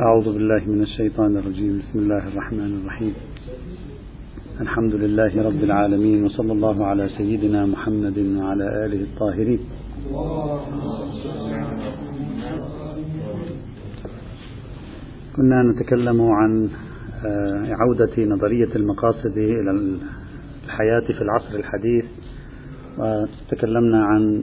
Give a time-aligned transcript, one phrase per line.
[0.00, 1.78] أعوذ بالله من الشيطان الرجيم.
[1.78, 3.14] بسم الله الرحمن الرحيم.
[4.60, 9.60] الحمد لله رب العالمين وصلى الله على سيدنا محمد وعلى آله الطاهرين.
[15.36, 16.68] كنا نتكلم عن
[17.26, 19.70] آه، عودة نظرية المقاصد إلى
[20.64, 22.04] الحياة في العصر الحديث
[22.98, 24.42] وتكلمنا عن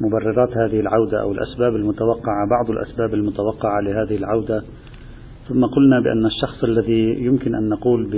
[0.00, 4.62] مبررات هذه العودة أو الأسباب المتوقعة بعض الأسباب المتوقعة لهذه العودة
[5.48, 8.10] ثم قلنا بأن الشخص الذي يمكن أن نقول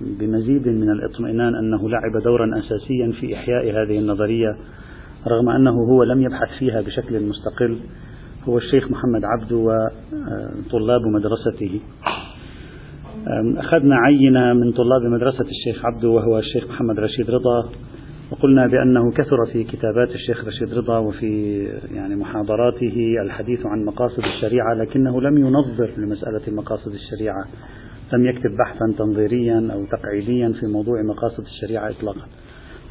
[0.00, 4.56] بمزيد من الاطمئنان أنه لعب دورا أساسيا في إحياء هذه النظرية
[5.28, 7.76] رغم أنه هو لم يبحث فيها بشكل مستقل
[8.48, 11.80] هو الشيخ محمد عبده وطلاب مدرسته.
[13.58, 17.68] أخذنا عينة من طلاب مدرسة الشيخ عبده وهو الشيخ محمد رشيد رضا.
[18.32, 21.62] وقلنا بأنه كثر في كتابات الشيخ رشيد رضا وفي
[21.94, 27.44] يعني محاضراته الحديث عن مقاصد الشريعة لكنه لم ينظر لمسألة مقاصد الشريعة.
[28.12, 32.26] لم يكتب بحثا تنظيريا أو تقعيديا في موضوع مقاصد الشريعة إطلاقا.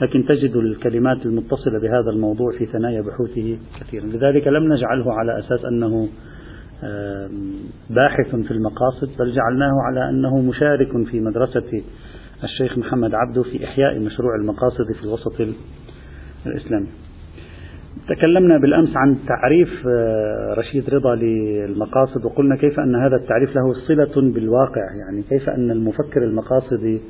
[0.02, 4.06] لكن تجد الكلمات المتصلة بهذا الموضوع في ثنايا بحوثه كثيرا.
[4.06, 6.08] لذلك لم نجعله على أساس أنه
[7.90, 11.82] باحث في المقاصد بل جعلناه على أنه مشارك في مدرسة
[12.44, 15.42] الشيخ محمد عبده في إحياء مشروع المقاصد في الوسط
[16.46, 16.88] الإسلامي.
[18.10, 24.32] تكلمنا بالأمس عن تعريف آه، رشيد رضا للمقاصد وقلنا كيف أن هذا التعريف له صلة
[24.34, 24.82] بالواقع.
[25.00, 27.02] يعني كيف أن المفكر المقاصدي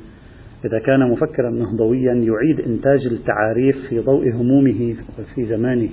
[0.64, 4.96] إذا كان مفكرا نهضويا يعيد إنتاج التعاريف في ضوء همومه
[5.34, 5.88] في زمانه.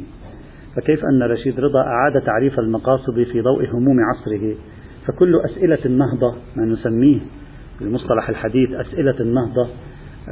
[0.76, 4.56] فكيف أن رشيد رضا أعاد تعريف المقاصد في ضوء هموم عصره؟
[5.08, 7.20] فكل أسئلة النهضة ما نسميه
[7.82, 9.68] بالمصطلح الحديث أسئلة النهضة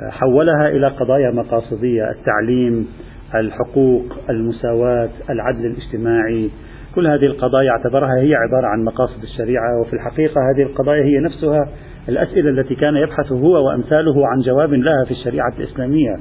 [0.09, 2.87] حولها إلى قضايا مقاصدية التعليم
[3.35, 6.49] الحقوق المساواة العدل الاجتماعي.
[6.95, 11.69] كل هذه القضايا اعتبرها هي عبارة عن مقاصد الشريعة وفي الحقيقة هذه القضايا هي نفسها
[12.09, 16.15] الأسئلة التي كان يبحث هو وأمثاله عن جواب لها في الشريعة الإسلامية.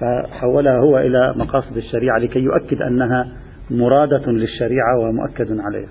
[0.00, 3.28] فحولها هو إلى مقاصد الشريعة لكي يؤكد أنها
[3.70, 5.90] مرادة للشريعة ومؤكد عليها.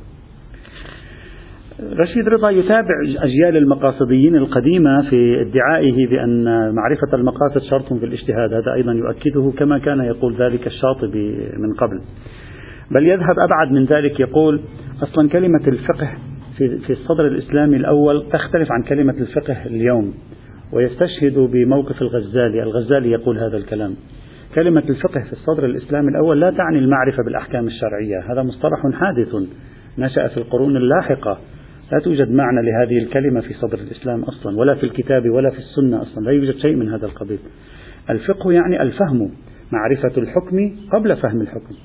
[1.83, 6.43] رشيد رضا يتابع أجيال المقاصديين القديمة في ادعائه بأن
[6.75, 8.53] معرفة المقاصد شرط في الاجتهاد.
[8.53, 12.01] هذا أيضا يؤكده كما كان يقول ذلك الشاطبي من قبل.
[12.91, 14.61] بل يذهب أبعد من ذلك يقول
[15.03, 16.09] أصلا كلمة الفقه
[16.57, 20.13] في, الصدر الإسلامي الأول تختلف عن كلمة الفقه اليوم
[20.73, 22.63] ويستشهد بموقف الغزالي.
[22.63, 23.95] الغزالي يقول هذا الكلام
[24.55, 28.33] كلمة الفقه في الصدر الإسلامي الأول لا تعني المعرفة بالأحكام الشرعية.
[28.33, 29.35] هذا مصطلح حادث
[29.97, 31.37] نشأ في القرون اللاحقة.
[31.91, 36.01] لا توجد معنى لهذه الكلمة في صدر الإسلام أصلا ولا في الكتاب ولا في السنة
[36.01, 37.39] أصلا لا يوجد شيء من هذا القبيل.
[38.09, 39.31] الفقه يعني الفهم
[39.71, 41.75] معرفة الحكم قبل فهم الحكم.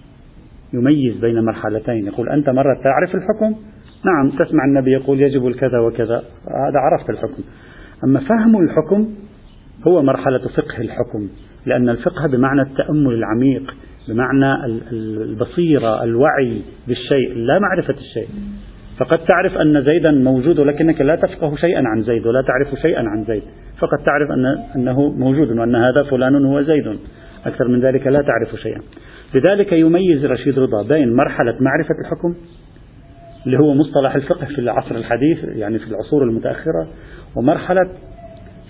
[0.75, 3.56] يميز بين مرحلتين يقول أنت مرة تعرف الحكم؟
[4.05, 6.23] نعم تسمع النبي يقول يجب الكذا وكذا.
[6.69, 7.43] هذا عرفت الحكم.
[8.05, 9.15] أما فهم الحكم
[9.87, 11.28] هو مرحلة فقه الحكم
[11.67, 13.75] لأن الفقه بمعنى التأمل العميق
[14.09, 18.28] بمعنى البصيرة الوعي بالشيء لا معرفة الشيء.
[18.98, 23.24] فقد تعرف أن زيدا موجود ولكنك لا تفقه شيئا عن زيد ولا تعرف شيئا عن
[23.24, 23.42] زيد.
[23.78, 24.46] فقد تعرف أن
[24.76, 26.98] أنه موجود وأن هذا فلان هو زيد.
[27.46, 28.80] أكثر من ذلك لا تعرف شيئا.
[29.34, 32.34] لذلك يميز رشيد رضا بين مرحلة معرفة الحكم
[33.46, 36.88] اللي هو مصطلح الفقه في العصر الحديث يعني في العصور المتأخرة
[37.36, 37.90] ومرحلة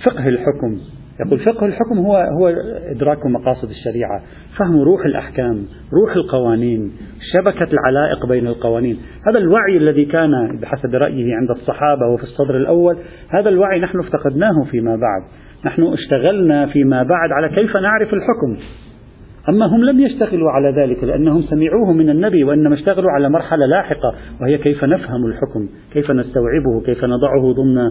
[0.05, 0.81] فقه الحكم.
[1.21, 2.49] يقول فقه الحكم هو هو
[2.91, 4.21] إدراك مقاصد الشريعة،
[4.59, 6.93] فهم روح الأحكام، روح القوانين،
[7.37, 10.31] شبكة العلائق بين القوانين، هذا الوعي الذي كان
[10.63, 12.97] بحسب رأيه عند الصحابة وفي الصدر الأول،
[13.29, 15.23] هذا الوعي نحن افتقدناه فيما بعد،
[15.65, 18.57] نحن اشتغلنا فيما بعد على كيف نعرف الحكم،
[19.49, 24.15] أما هم لم يشتغلوا على ذلك لأنهم سمعوه من النبي وإنما اشتغلوا على مرحلة لاحقة
[24.41, 27.91] وهي كيف نفهم الحكم كيف نستوعبه كيف نضعه ضمن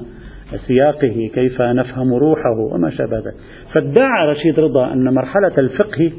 [0.68, 3.36] سياقه كيف نفهم روحه وما شابه ذلك.
[3.74, 6.12] فادعى رشيد رضا أن مرحلة الفقه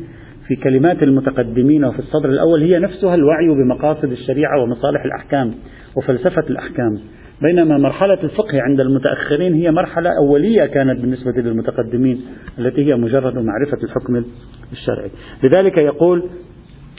[0.49, 5.55] في كلمات المتقدمين وفي الصدر الأول هي نفسها الوعي بمقاصد الشريعة ومصالح الأحكام
[5.97, 6.99] وفلسفة الأحكام.
[7.43, 12.21] بينما مرحلة الفقه عند المتأخرين هي مرحلة أولية كانت بالنسبة للمتقدمين
[12.59, 14.25] التي هي مجرد معرفة الحكم
[14.72, 15.11] الشرعي.
[15.45, 16.22] لذلك يقول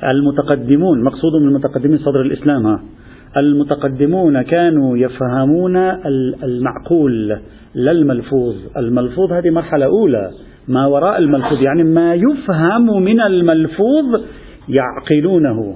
[0.04, 2.84] المتقدمون مقصود من المتقدمين صدر الإسلام ها
[3.38, 5.78] المتقدمون كانوا يفهمون
[6.44, 7.40] المعقول
[7.76, 8.56] لا الملفوظ.
[8.78, 10.32] الملفوظ هذه مرحلة أولى.
[10.68, 14.22] ما وراء الملفوظ يعني ما يفهم من الملفوظ
[14.70, 15.76] يعقلونه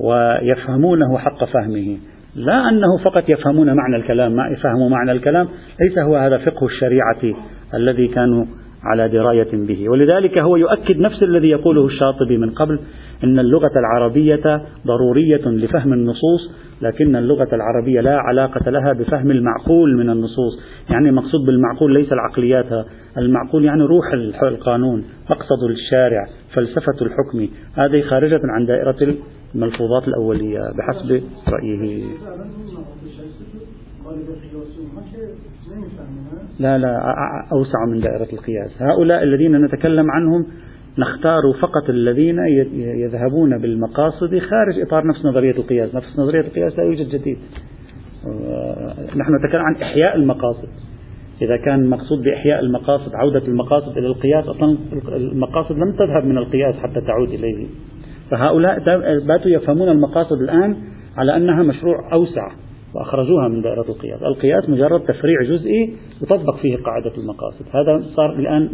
[0.00, 1.98] ويفهمونه حق فهمه.
[2.36, 5.48] لا أنه فقط يفهمون معنى الكلام ما يفهموا معنى الكلام
[5.80, 7.40] ليس هو هذا فقه الشريعة
[7.74, 8.44] الذي كانوا
[8.84, 9.88] على دراية به.
[9.88, 12.78] ولذلك هو يؤكد نفس الذي يقوله الشاطبي من قبل
[13.24, 16.50] أن اللغة العربية ضرورية لفهم النصوص
[16.82, 20.60] لكن اللغة العربية لا علاقة لها بفهم المعقول من النصوص.
[20.90, 22.86] يعني المقصود بالمعقول ليس العقليات.
[23.18, 24.12] المعقول يعني روح
[24.42, 27.48] القانون مقصد الشارع فلسفة الحكم.
[27.74, 29.14] هذه خارجة عن دائرة
[29.54, 32.04] الملفوظات الأولية بحسب رأيه.
[36.60, 36.98] لا لا
[37.52, 38.82] أوسع من دائرة القياس.
[38.82, 40.46] هؤلاء الذين نتكلم عنهم
[40.98, 42.38] نختار فقط الذين
[42.76, 45.94] يذهبون بالمقاصد خارج إطار نفس نظرية القياس.
[45.94, 47.38] نفس نظرية القياس لا يوجد جديد.
[49.16, 50.68] نحن نتكلم عن إحياء المقاصد.
[51.42, 54.76] إذا كان المقصود بإحياء المقاصد عودة المقاصد إلى القياس أصلا
[55.16, 57.66] المقاصد لم تذهب من القياس حتى تعود إليه.
[58.30, 58.78] فهؤلاء
[59.26, 60.76] باتوا يفهمون المقاصد الآن
[61.16, 62.48] على أنها مشروع أوسع
[62.94, 64.22] وأخرجوها من دائرة القياس.
[64.22, 67.64] القياس مجرد تفريع جزئي يطبق فيه قاعدة المقاصد.
[67.72, 68.70] هذا صار الآن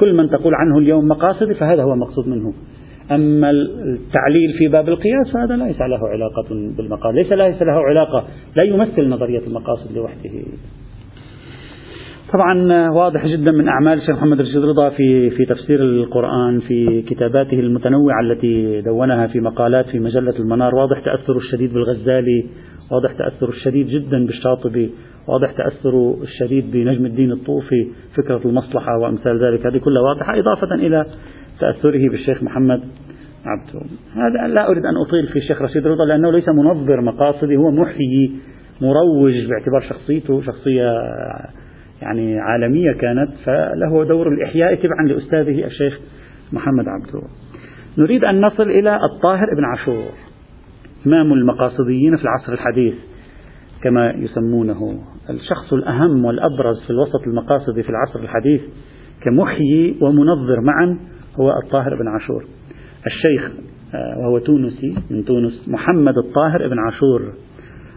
[0.00, 2.52] كل من تقول عنه اليوم مقاصد فهذا هو المقصود منه.
[3.10, 8.24] أما التعليل في باب القياس فهذا ليس له علاقة بالمقاصد ليس ليس له علاقة
[8.56, 10.30] لا يمثل نظرية المقاصد لوحده.
[12.32, 17.60] طبعا واضح جدا من أعمال الشيخ محمد رشيد رضا في في تفسير القرآن في كتاباته
[17.60, 20.74] المتنوعة التي دونها في مقالات في مجلة المنار.
[20.74, 22.46] واضح تأثره الشديد بالغزالي
[22.90, 24.90] واضح تأثره الشديد جدا بالشاطبي
[25.28, 27.86] واضح تأثره الشديد بنجم الدين الطوفي
[28.16, 29.66] فكرة المصلحة وأمثال ذلك.
[29.66, 31.06] هذه كلها واضحة إضافة إلى
[31.60, 32.80] تأثره بالشيخ محمد
[33.44, 37.70] عبده هذا لا أريد أن أطيل في الشيخ رشيد رضا لأنه ليس منظر مقاصدي هو
[37.70, 38.32] محيي
[38.80, 40.90] مروج باعتبار شخصيته شخصية
[42.02, 45.98] يعني عالمية كانت فله دور الإحياء تبعا لأستاذه الشيخ
[46.52, 47.22] محمد عبده
[47.98, 50.10] نريد أن نصل إلى الطاهر بن عاشور
[51.06, 52.94] إمام المقاصديين في العصر الحديث
[53.82, 54.98] كما يسمونه
[55.30, 58.60] الشخص الأهم والأبرز في الوسط المقاصدي في العصر الحديث
[59.22, 60.98] كمحيي ومنظر معا
[61.40, 62.44] هو الطاهر بن عاشور.
[63.06, 63.50] الشيخ
[63.94, 67.32] آه، وهو تونسي من تونس محمد الطاهر بن عاشور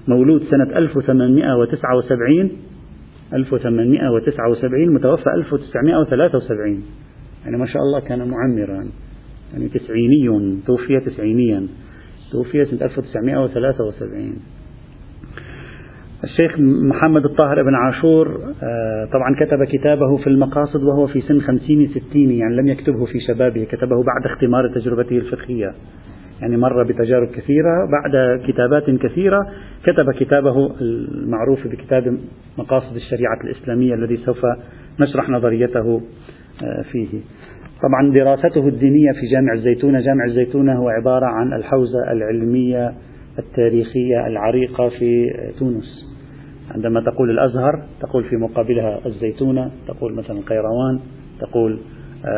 [0.07, 2.51] مولود سنة 1879
[3.33, 6.83] 1879 متوفى 1973
[7.45, 8.87] يعني ما شاء الله كان معمرا.
[9.53, 11.67] يعني تسعيني توفي تسعينيا.
[12.31, 14.33] توفي سنة 1973
[16.23, 18.27] الشيخ محمد الطاهر بن عاشور
[18.63, 23.19] آه، طبعا كتب كتابه في المقاصد وهو في سن خمسين ستين يعني لم يكتبه في
[23.27, 25.73] شبابه كتبه بعد اختمار تجربته الفقهية.
[26.41, 29.47] يعني مر بتجارب كثيرة بعد كتابات كثيرة.
[29.83, 32.18] كتب كتابه المعروف بكتاب
[32.57, 34.39] مقاصد الشريعة الإسلامية الذي سوف
[35.00, 36.01] نشرح نظريته
[36.63, 37.07] آه، فيه.
[37.81, 42.94] طبعا دراسته الدينية في جامع الزيتونة جامع الزيتونة هو عبارة عن الحوزة العلمية
[43.39, 45.25] التاريخية العريقة في
[45.59, 46.09] تونس.
[46.75, 51.00] عندما تقول الأزهر تقول في مقابلها الزيتونة تقول مثلا القيروان
[51.39, 51.80] تقول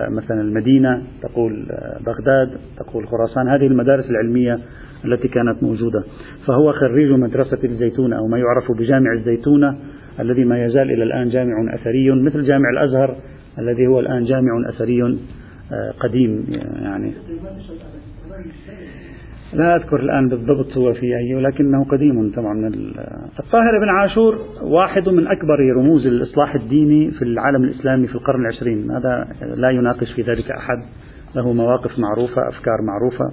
[0.10, 4.60] مثلا المدينة تقول آه، بغداد تقول خراسان هذه المدارس العلمية
[5.06, 6.04] التي كانت موجودة.
[6.48, 9.78] فهو خريج مدرسة الزيتونة أو ما يعرف بجامع الزيتونة
[10.20, 13.16] الذي ما يزال إلى الآن جامع أثري مثل جامع الأزهر
[13.60, 16.46] الذي هو الآن جامع أثري آه، قديم
[16.82, 17.14] يعني.
[19.54, 22.72] لا أذكر الآن بالضبط هو في أي ولكنه قديم طبعا.
[23.40, 28.92] الطاهر بن عاشور واحد من أكبر رموز الإصلاح الديني في العالم الإسلامي في القرن العشرين.
[28.92, 30.78] هذا لا يناقش في ذلك أحد.
[31.36, 33.26] له مواقف معروفة أفكار معروفة.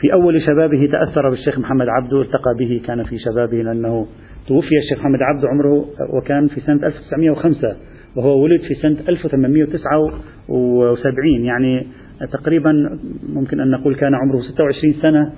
[0.00, 4.06] في أول شبابه تأثر بالشيخ محمد عبده التقى به كان في شبابه لأنه
[4.48, 5.84] توفي الشيخ محمد عبده عمره
[6.16, 7.76] وكان في سنة 1905
[8.16, 11.86] وهو ولد في سنة 1879 يعني
[12.32, 15.32] تقريبا ممكن أن نقول كان عمره 26 سنة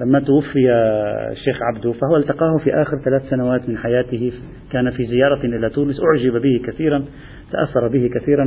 [0.00, 0.70] لما توفي
[1.32, 4.32] الشيخ عبده فهو التقاه في آخر ثلاث سنوات من حياته
[4.72, 7.04] كان في زيارة إلى تونس أعجب به كثيرا
[7.52, 8.44] تأثر به كثيرا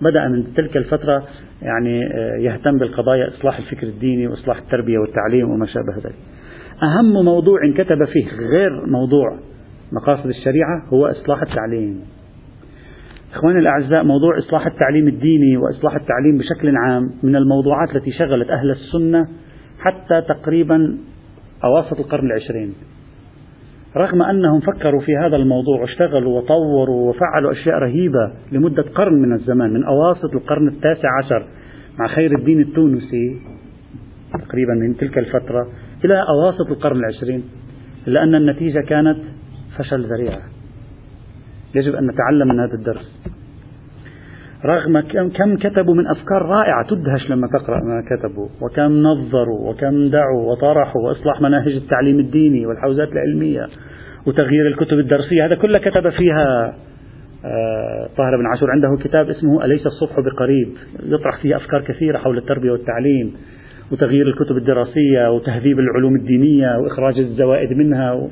[0.00, 1.24] وبدأ من تلك الفترة
[1.62, 2.00] يعني
[2.44, 6.14] يهتم بالقضايا إصلاح الفكر الديني وإصلاح التربية والتعليم وما شابه ذلك.
[6.82, 9.38] أهم موضوع كتب فيه غير موضوع
[9.92, 12.00] مقاصد الشريعة هو إصلاح التعليم.
[13.32, 18.70] إخواني الأعزاء موضوع إصلاح التعليم الديني وإصلاح التعليم بشكل عام من الموضوعات التي شغلت أهل
[18.70, 19.28] السنة
[19.78, 20.98] حتى تقريبا
[21.64, 22.74] أواسط القرن العشرين.
[23.96, 29.72] رغم أنهم فكروا في هذا الموضوع واشتغلوا وطوروا وفعلوا أشياء رهيبة لمدة قرن من الزمان
[29.72, 31.46] من أواسط القرن التاسع عشر
[31.98, 33.40] مع خير الدين التونسي
[34.32, 35.68] تقريبا من تلك الفترة
[36.04, 37.44] إلى أواسط القرن العشرين
[38.08, 39.18] إلا أن النتيجة كانت
[39.78, 40.38] فشل ذريع
[41.74, 43.20] يجب أن نتعلم من هذا الدرس
[44.64, 45.00] رغم
[45.36, 51.02] كم كتبوا من أفكار رائعة تدهش لما تقرأ ما كتبوا وكم نظروا وكم دعوا وطرحوا
[51.02, 53.68] وإصلاح مناهج التعليم الديني والحوزات العلمية
[54.26, 56.74] وتغيير الكتب الدرسية هذا كله كتب فيها
[57.44, 60.68] آه، طاهر بن عاشور عنده كتاب اسمه أليس الصبح بقريب
[61.02, 63.34] يطرح فيه أفكار كثيرة حول التربية والتعليم
[63.92, 68.28] وتغيير الكتب الدراسية وتهذيب العلوم الدينية وإخراج الزوائد منها.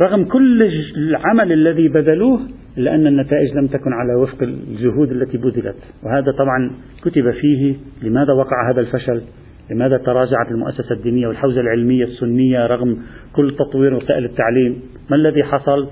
[0.00, 2.40] رغم كل العمل الذي بذلوه
[2.78, 5.76] إلا أن النتائج لم تكن على وفق الجهود التي بذلت.
[6.04, 6.70] وهذا طبعا
[7.02, 9.22] كتب فيه لماذا وقع هذا الفشل
[9.70, 12.98] لماذا تراجعت المؤسسة الدينية والحوزة العلمية السنية رغم
[13.36, 14.82] كل تطوير وسائل التعليم.
[15.10, 15.88] ما الذي حصل؟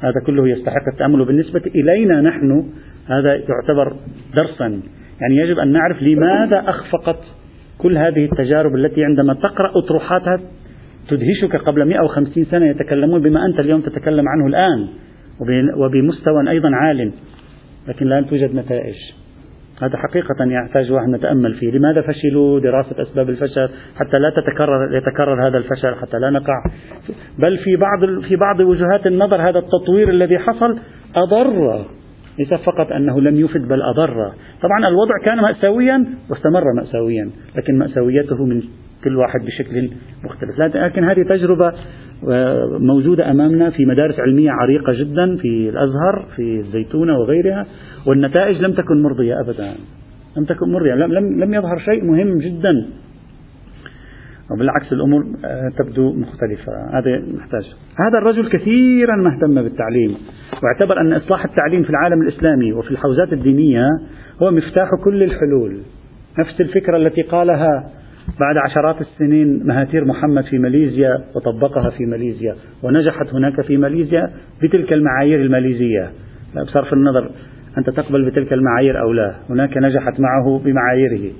[0.00, 1.20] هذا كله يستحق التأمل.
[1.20, 2.70] وبالنسبة إلينا نحن
[3.06, 3.96] هذا يعتبر
[4.34, 4.80] درسا.
[5.20, 7.20] يعني يجب أن نعرف لماذا أخفقت
[7.78, 10.40] كل هذه التجارب التي عندما تقرأ أطروحاتها
[11.08, 14.88] تدهشك قبل 150 سنة يتكلمون بما أنت اليوم تتكلم عنه الآن
[15.76, 17.12] وبمستوى أيضا عال
[17.88, 18.94] لكن لا توجد نتائج.
[19.82, 21.70] هذا حقيقة يحتاج واحد نتأمل فيه.
[21.70, 26.54] لماذا فشلوا؟ دراسة أسباب الفشل حتى لا تتكرر يتكرر هذا الفشل حتى لا نقع.
[27.38, 30.78] بل في بعض في بعض وجهات النظر هذا التطوير الذي حصل
[31.16, 31.84] أضر.
[32.38, 34.32] ليس فقط أنه لم يفد بل أضر.
[34.62, 38.62] طبعا الوضع كان مأساويا واستمر مأساويا لكن مأساويته من
[39.04, 39.90] كل واحد بشكل
[40.24, 40.58] مختلف.
[40.58, 41.72] لكن هذه تجربة
[42.30, 47.66] آه، موجودة أمامنا في مدارس علمية عريقة جدا في الأزهر في الزيتونة وغيرها
[48.06, 49.74] والنتائج لم تكن مرضية أبدا.
[50.36, 52.86] لم تكن مرضية لم, لم, يظهر شيء مهم جدا.
[54.50, 56.72] وبالعكس الأمور آه، تبدو مختلفة.
[56.92, 57.74] هذا نحتاج.
[57.98, 60.14] هذا الرجل كثيرا ما اهتم بالتعليم
[60.62, 63.86] واعتبر أن إصلاح التعليم في العالم الإسلامي وفي الحوزات الدينية
[64.42, 65.78] هو مفتاح كل الحلول.
[66.38, 67.97] نفس الفكرة التي قالها
[68.40, 74.30] بعد عشرات السنين مهاتير محمد في ماليزيا وطبقها في ماليزيا ونجحت هناك في ماليزيا
[74.62, 76.10] بتلك المعايير الماليزية.
[76.56, 77.30] بصرف النظر
[77.78, 81.32] أنت تقبل بتلك المعايير أو لا؟ هناك نجحت معه بمعاييره.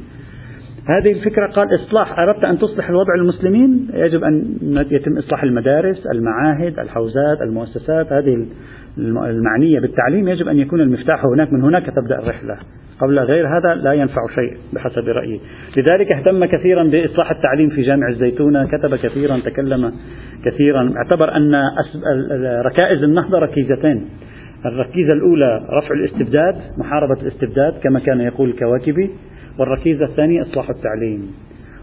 [0.89, 4.57] هذه الفكرة قال إصلاح أردت أن تصلح الوضع المسلمين يجب أن
[4.91, 8.47] يتم إصلاح المدارس المعاهد الحوزات المؤسسات هذه
[8.99, 12.57] المعنية بالتعليم يجب أن يكون المفتاح هناك من هناك تبدأ الرحلة.
[13.01, 15.41] قبل غير هذا لا ينفع شيء بحسب رأيي.
[15.77, 19.93] لذلك اهتم كثيرا بإصلاح التعليم في جامع الزيتونة كتب كثيرا تكلم
[20.45, 20.95] كثيرا.
[20.97, 21.55] اعتبر أن
[22.65, 24.09] ركائز النهضة ركيزتين.
[24.67, 29.11] الركيزة الأولى رفع الاستبداد محاربة الاستبداد كما كان يقول الكواكبي
[29.59, 31.31] والركيزة الثانية إصلاح التعليم.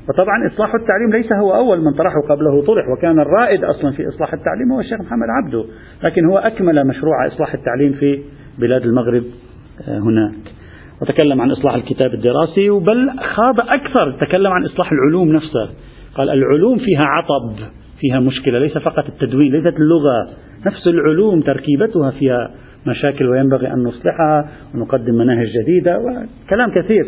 [0.10, 4.34] وطبعا إصلاح التعليم ليس هو أول من طرحه قبله طرح وكان الرائد أصلا في إصلاح
[4.34, 5.66] التعليم هو الشيخ محمد عبده.
[6.04, 8.22] لكن هو أكمل مشروع إصلاح التعليم في
[8.60, 9.24] بلاد المغرب
[9.88, 10.34] آه، هناك.
[11.02, 15.70] وتكلم عن إصلاح الكتاب الدراسي بل خاض أكثر تكلم عن إصلاح العلوم نفسها
[16.16, 17.56] قال العلوم فيها عطب
[18.00, 20.30] فيها مشكلة ليس فقط التدوين ليست اللغة
[20.66, 22.52] نفس العلوم تركيبتها فيها
[22.88, 27.06] مشاكل وينبغي أن نصلحها ونقدم مناهج جديدة وكلام كثير.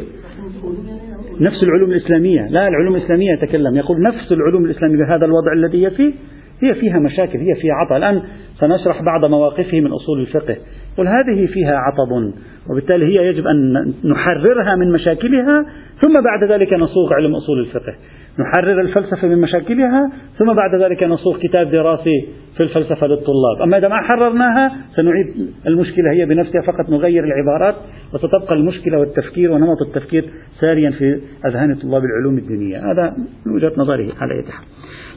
[1.40, 2.48] نفس العلوم الإسلامية.
[2.50, 3.76] لا العلوم الإسلامية يتكلم.
[3.76, 6.14] يقول نفس العلوم الإسلامية بهذا الوضع الذي هي فيه.
[6.62, 8.22] هي فيها مشاكل هي فيها عطب الآن
[8.60, 10.56] سنشرح بعض مواقفه من أصول الفقه.
[10.98, 12.34] قل هذه فيها عطب
[12.70, 13.74] وبالتالي هي يجب أن
[14.06, 15.66] نحررها من مشاكلها
[16.02, 17.96] ثم بعد ذلك نصوغ علم أصول الفقه.
[18.40, 23.62] نحرر الفلسفة من مشاكلها ثم بعد ذلك نصوغ كتاب دراسي في الفلسفة للطلاب.
[23.64, 25.26] أما إذا ما حررناها سنعيد
[25.68, 27.76] المشكلة هي بنفسها فقط نغير العبارات
[28.14, 32.92] وستبقى المشكلة والتفكير ونمط التفكير ساريا في أذهان طلاب العلوم الدينية.
[32.92, 34.66] هذا من وجهة نظره على أي حال.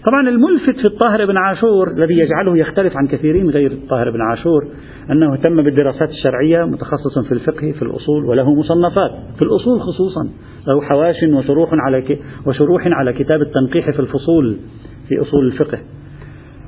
[0.07, 4.66] طبعا الملفت في الطاهر بن عاشور الذي يجعله يختلف عن كثيرين غير الطاهر بن عاشور
[5.11, 10.23] أنه اهتم بالدراسات الشرعية متخصص في الفقه في الأصول وله مصنفات في الأصول خصوصا
[10.69, 14.57] له حواش وشروح على وشروح على كتاب التنقيح في الفصول
[15.09, 15.78] في أصول الفقه.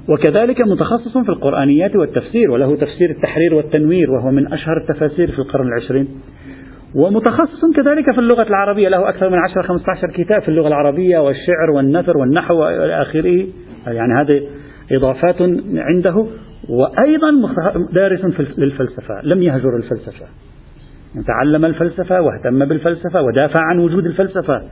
[0.08, 5.66] وكذلك متخصص في القرآنيات والتفسير وله تفسير التحرير والتنوير وهو من أشهر التفاسير في القرن
[5.66, 6.08] العشرين.
[6.94, 8.88] ومتخصص كذلك في اللغة العربية.
[8.88, 13.46] له أكثر من 10 15 كتاب في اللغة العربية والشعر والنثر والنحو آخره.
[13.86, 14.48] يعني هذه
[14.92, 15.36] إضافات
[15.74, 16.26] عنده.
[16.68, 17.30] وأيضا
[17.92, 18.24] دارس
[18.58, 20.26] للفلسفة لم يهجر الفلسفة.
[21.26, 24.62] تعلم الفلسفة واهتم بالفلسفة ودافع عن وجود الفلسفة.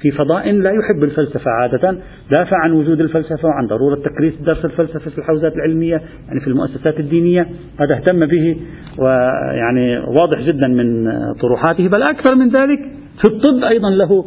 [0.00, 1.98] في فضاء لا يحب الفلسفة عادة
[2.30, 7.00] دافع عن وجود الفلسفة وعن ضرورة تكريس درس الفلسفة في الحوزات العلمية يعني في المؤسسات
[7.00, 7.46] الدينية.
[7.80, 8.56] هذا اهتم به
[8.98, 11.06] ويعني واضح جدا من
[11.42, 12.78] طروحاته بل أكثر من ذلك
[13.22, 14.24] في الطب أيضا له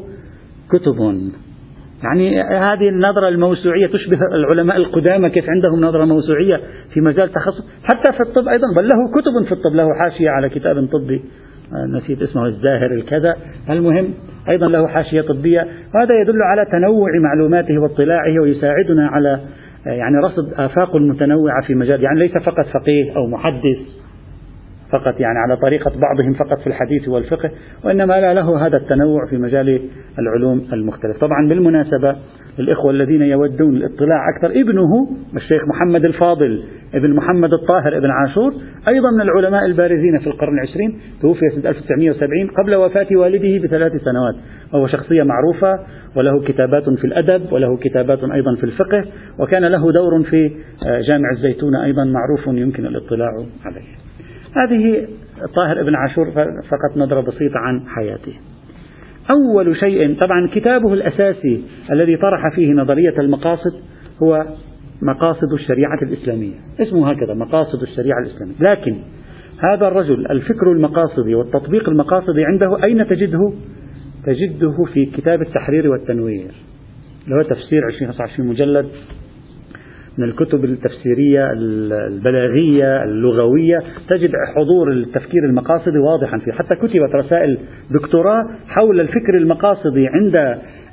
[0.69, 1.31] كتب.
[2.03, 6.61] يعني هذه النظرة الموسوعية تشبه العلماء القدامى كيف عندهم نظرة موسوعية
[6.93, 10.49] في مجال تخصص حتى في الطب أيضا بل له كتب في الطب له حاشية على
[10.49, 11.21] كتاب طبي
[11.97, 13.35] نسيت اسمه الزاهر الكذا.
[13.69, 14.13] المهم
[14.49, 19.39] أيضا له حاشية طبية وهذا يدل على تنوع معلوماته واطلاعه ويساعدنا على
[19.85, 23.77] يعني رصد آفاق متنوعة في مجال يعني ليس فقط فقيه أو محدث
[24.91, 27.51] فقط يعني على طريقة بعضهم فقط في الحديث والفقه
[27.83, 29.81] وإنما لا له هذا التنوع في مجال
[30.19, 31.19] العلوم المختلفة.
[31.19, 32.15] طبعا بالمناسبة
[32.59, 34.61] الإخوة الذين يودون الاطلاع أكثر.
[34.61, 38.53] ابنه الشيخ محمد الفاضل ابن محمد الطاهر ابن عاشور
[38.87, 44.35] أيضا من العلماء البارزين في القرن العشرين توفي سنة 1970 قبل وفاة والده بثلاث سنوات.
[44.73, 45.79] وهو شخصية معروفة
[46.15, 49.03] وله كتابات في الأدب وله كتابات أيضا في الفقه
[49.39, 50.51] وكان له دور في
[51.09, 53.29] جامع الزيتونة أيضا معروف يمكن الاطلاع
[53.65, 53.81] عليه.
[54.55, 55.07] هذه
[55.55, 56.25] طاهر ابن عاشور
[56.71, 58.33] فقط نظرة بسيطة عن حياته.
[59.29, 63.73] أول شيء طبعا كتابه الأساسي الذي طرح فيه نظرية المقاصد
[64.23, 64.45] هو
[65.01, 66.53] مقاصد الشريعة الإسلامية.
[66.79, 68.53] اسمه هكذا مقاصد الشريعة الإسلامية.
[68.59, 68.95] لكن
[69.59, 73.53] هذا الرجل الفكر المقاصدي والتطبيق المقاصدي عنده أين تجده؟
[74.25, 76.51] تجده في كتاب التحرير والتنوير
[77.25, 78.85] اللي هو تفسير 20 25 مجلد
[80.17, 86.51] من الكتب التفسيرية البلاغية اللغوية تجد حضور التفكير المقاصدي واضحا فيه.
[86.51, 87.57] حتى كتبت رسائل
[87.91, 90.35] دكتوراه حول الفكر المقاصدي عند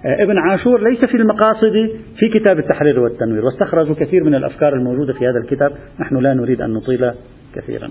[0.04, 3.44] ابن عاشور ليس في المقاصد في كتاب التحرير والتنوير.
[3.44, 5.72] واستخرجوا كثير من الأفكار الموجودة في هذا الكتاب.
[6.00, 7.10] نحن لا نريد أن نطيل
[7.54, 7.88] كثيرا.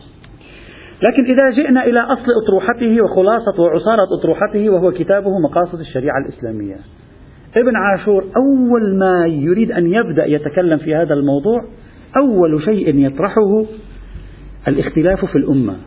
[1.04, 6.76] لكن إذا جئنا إلى أصل أطروحته وخلاصة وعصارة أطروحته وهو كتابه مقاصد الشريعة الإسلامية.
[7.56, 11.64] ابن عاشور أول ما يريد أن يبدأ يتكلم في هذا الموضوع
[12.18, 13.66] أول شيء يطرحه
[14.68, 15.78] الاختلاف في الأمة.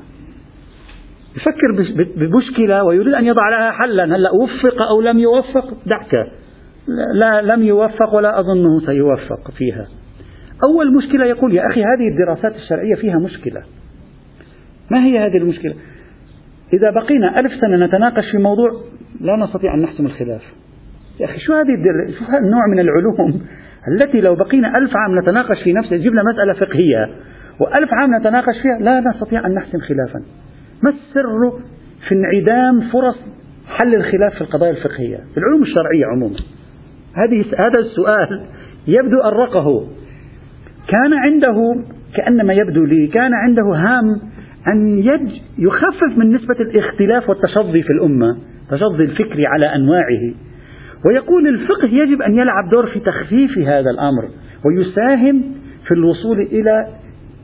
[1.36, 6.26] يفكر بمشكلة ويريد أن يضع لها حلا هلا وفق أو لم يوفق؟ دعك.
[7.14, 9.86] لا لم يوفق ولا أظنه سيوفق فيها.
[10.64, 13.62] أول مشكلة يقول يا أخي هذه الدراسات الشرعية فيها مشكلة.
[14.90, 15.74] ما هي هذه المشكلة؟
[16.72, 18.70] إذا بقينا ألف سنة نتناقش في موضوع
[19.20, 20.42] لا نستطيع أن نحسم الخلاف.
[21.20, 22.18] يا أخي شو هذه الدر...
[22.18, 23.40] شو هذا النوع من العلوم
[23.88, 27.08] التي لو بقينا ألف عام نتناقش في نفسها جبنا مسألة فقهية
[27.60, 30.22] وألف عام نتناقش فيها لا نستطيع أن نحسم خلافا.
[30.82, 31.60] ما السر
[32.08, 33.18] في انعدام فرص
[33.68, 36.36] حل الخلاف في القضايا الفقهية؟ في العلوم الشرعية عموما.
[37.14, 38.40] هذه هذا السؤال
[38.86, 39.86] يبدو أرقه.
[40.88, 41.84] كان عنده
[42.16, 44.20] كأنما يبدو لي كان عنده هام
[44.68, 48.36] أن يج يخفف من نسبة الاختلاف والتشظي في الأمة
[48.70, 50.49] تشظي الفكر على أنواعه.
[51.06, 54.28] ويقول الفقه يجب أن يلعب دور في تخفيف هذا الأمر
[54.64, 55.42] ويساهم
[55.88, 56.86] في الوصول إلى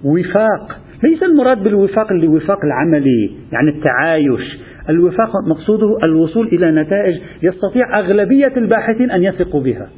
[0.04, 7.90] وفاق ليس المراد بالوفاق اللي وفاق العملي يعني التعايش الوفاق مقصوده الوصول إلى نتائج يستطيع
[7.98, 9.88] أغلبية الباحثين أن يثقوا بها.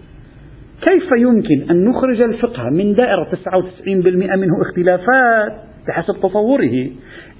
[0.90, 3.88] كيف يمكن أن نخرج الفقه من دائرة 99%
[4.36, 5.52] منه اختلافات
[5.88, 6.90] بحسب تصوره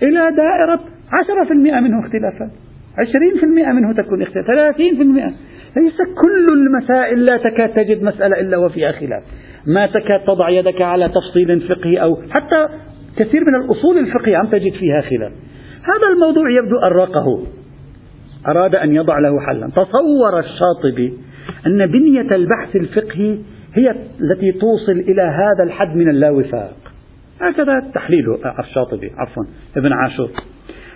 [0.02, 0.80] إلى دائرة
[1.48, 2.50] 10% منه اختلافات
[3.38, 9.22] 20% منه تكون اختلافات 30% ليس كل المسائل لا تكاد تجد مسألة إلا وفيها خلاف.
[9.66, 12.68] ما تكاد تضع يدك على تفصيل فقهي أو حتى
[13.16, 15.32] كثير من الأصول الفقهية عم تجد فيها خلاف.
[15.82, 17.46] هذا الموضوع يبدو أرقه
[18.48, 19.68] أراد أن يضع له حلا.
[19.70, 21.14] تصور الشاطبي
[21.66, 23.38] أن بنية البحث الفقهي
[23.74, 26.76] هي التي توصل إلى هذا الحد من اللاوفاق.
[27.40, 29.10] هكذا تحليله الشاطبي.
[29.18, 29.44] عفوا.
[29.76, 30.30] ابن عاشور.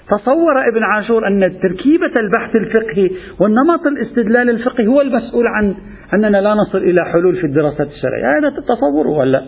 [0.08, 3.10] تصور ابن عاشور أن تركيبة البحث الفقهي
[3.40, 5.74] والنمط الاستدلال الفقهي هو المسؤول عن
[6.14, 8.24] أننا لا نصل إلى حلول في الدراسات الشرعية.
[8.38, 9.42] هذا تصوره ولا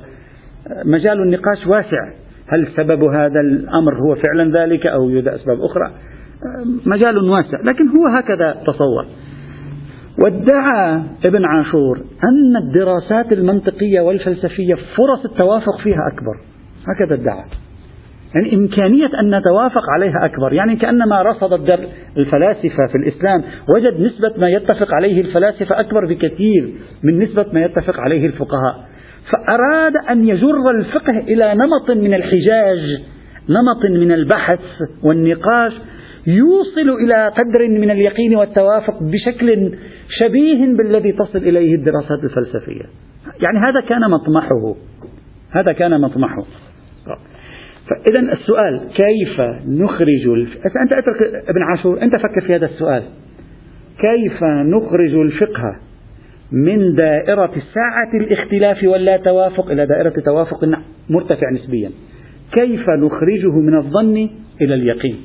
[0.85, 2.13] مجال النقاش واسع.
[2.49, 5.91] هل سبب هذا الأمر هو فعلا ذلك أو يوجد أسباب أخرى؟
[6.87, 7.59] مجال واسع.
[7.61, 9.07] لكن هو هكذا تصور.
[10.25, 16.41] وادعى ابن عاشور أن الدراسات المنطقية والفلسفية فرص التوافق فيها أكبر.
[16.89, 17.45] هكذا ادعى.
[18.35, 20.53] يعني إمكانية أن نتوافق عليها أكبر.
[20.53, 21.53] يعني كأنما رصد
[22.17, 23.43] الفلاسفة في الإسلام
[23.75, 28.89] وجد نسبة ما يتفق عليه الفلاسفة أكبر بكثير من نسبة ما يتفق عليه الفقهاء.
[29.33, 33.03] فأراد أن يجر الفقه إلى نمط من الحجاج
[33.49, 34.61] نمط من البحث
[35.03, 35.73] والنقاش
[36.27, 39.73] يوصل إلى قدر من اليقين والتوافق بشكل
[40.09, 42.85] شبيه بالذي تصل إليه الدراسات الفلسفية.
[43.47, 44.75] يعني هذا كان مطمحه.
[45.51, 46.45] هذا كان مطمحه.
[47.89, 50.57] فإذا السؤال كيف نخرج الف...
[50.83, 53.03] أنت أترك ابن عاشور أنت فكر في هذا السؤال.
[53.99, 55.77] كيف نخرج الفقه
[56.53, 60.65] من دائرة سعة الاختلاف واللا توافق إلى دائرة توافق
[61.11, 61.91] مرتفع نسبيا؟
[62.53, 64.29] كيف نخرجه من الظن
[64.61, 65.17] إلى اليقين؟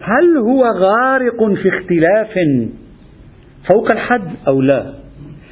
[0.00, 2.34] هل هو غارق في اختلاف
[3.72, 4.92] فوق الحد أو لا؟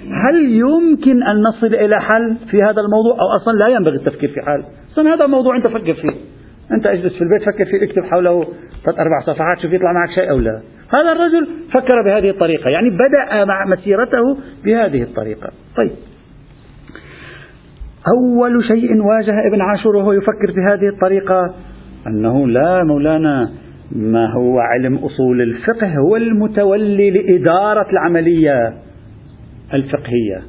[0.03, 4.40] هل يمكن أن نصل إلى حل في هذا الموضوع؟ أو أصلا لا ينبغي التفكير في
[4.40, 6.36] حل أصلا هذا موضوع أنت فكر فيه.
[6.72, 8.44] أنت اجلس في البيت فكر فيه اكتب حوله
[8.85, 10.61] ثلاث أربع صفحات شوف يطلع معك شيء أو لا.
[10.92, 15.50] هذا الرجل فكر بهذه الطريقة يعني بدأ مع مسيرته بهذه الطريقة.
[15.83, 15.90] طيب.
[18.09, 21.55] أول شيء واجه ابن عاشور وهو يفكر بهذه الطريقة
[22.07, 23.50] أنه لا مولانا
[23.92, 28.74] ما هو علم أصول الفقه؟ هو المتولي لإدارة العملية
[29.74, 30.42] الفقهية.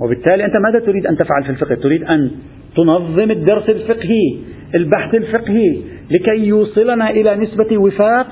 [0.00, 2.30] وبالتالي أنت ماذا تريد أن تفعل في الفقه؟ تريد أن
[2.76, 4.38] تنظم الدرس الفقهي.
[4.74, 5.76] البحث الفقهي
[6.10, 8.26] لكي يوصلنا إلى نسبة وفاق؟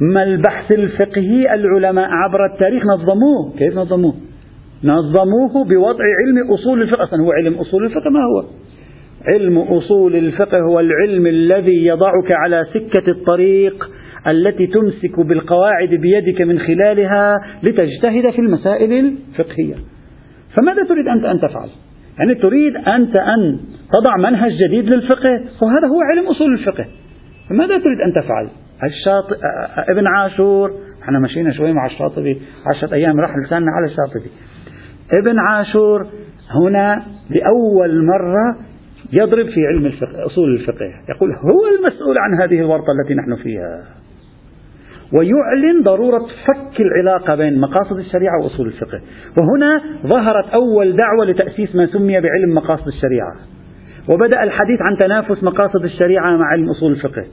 [0.00, 4.14] ما البحث الفقهي العلماء عبر التاريخ نظموه؟ كيف نظموه؟
[4.84, 7.02] نظموه بوضع علم أصول الفقه.
[7.02, 8.44] أصلا هو علم أصول الفقه ما هو؟
[9.28, 13.90] علم أصول الفقه هو العلم الذي يضعك على سكة الطريق
[14.26, 19.74] التي تمسك بالقواعد بيدك من خلالها لتجتهد في المسائل الفقهية.
[20.56, 21.68] فماذا تريد أنت أن تفعل؟
[22.18, 23.58] يعني تريد أنت أن
[23.92, 26.86] تضع منهج جديد للفقه وهذا هو علم أصول الفقه.
[27.50, 28.48] فماذا تريد أن تفعل؟
[28.84, 29.36] الشاطئ
[29.90, 34.30] ابن عاشور إحنا مشينا شوي مع الشاطبي عشرة أيام راح لساننا على الشاطبي.
[35.18, 36.06] ابن عاشور
[36.50, 38.56] هنا لأول مرة
[39.12, 40.86] يضرب في علم الفقه أصول الفقه.
[41.08, 43.84] يقول هو المسؤول عن هذه الورطة التي نحن فيها.
[45.12, 49.00] ويعلن ضرورة فك العلاقة بين مقاصد الشريعة وأصول الفقه.
[49.38, 53.34] وهنا ظهرت أول دعوة لتأسيس ما سمي بعلم مقاصد الشريعة.
[54.08, 57.24] وبدأ الحديث عن تنافس مقاصد الشريعة مع علم أصول الفقه.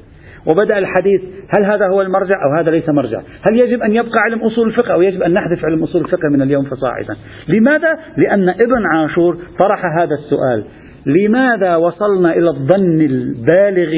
[0.46, 1.22] وبدأ الحديث
[1.58, 4.94] هل هذا هو المرجع أو هذا ليس مرجع؟ هل يجب أن يبقى علم أصول الفقه
[4.94, 7.16] أو يجب أن نحذف علم أصول الفقه من اليوم فصاعدا؟
[7.48, 10.64] لماذا؟ لأن ابن عاشور طرح هذا السؤال.
[11.06, 13.92] لماذا وصلنا إلى الظن البالغ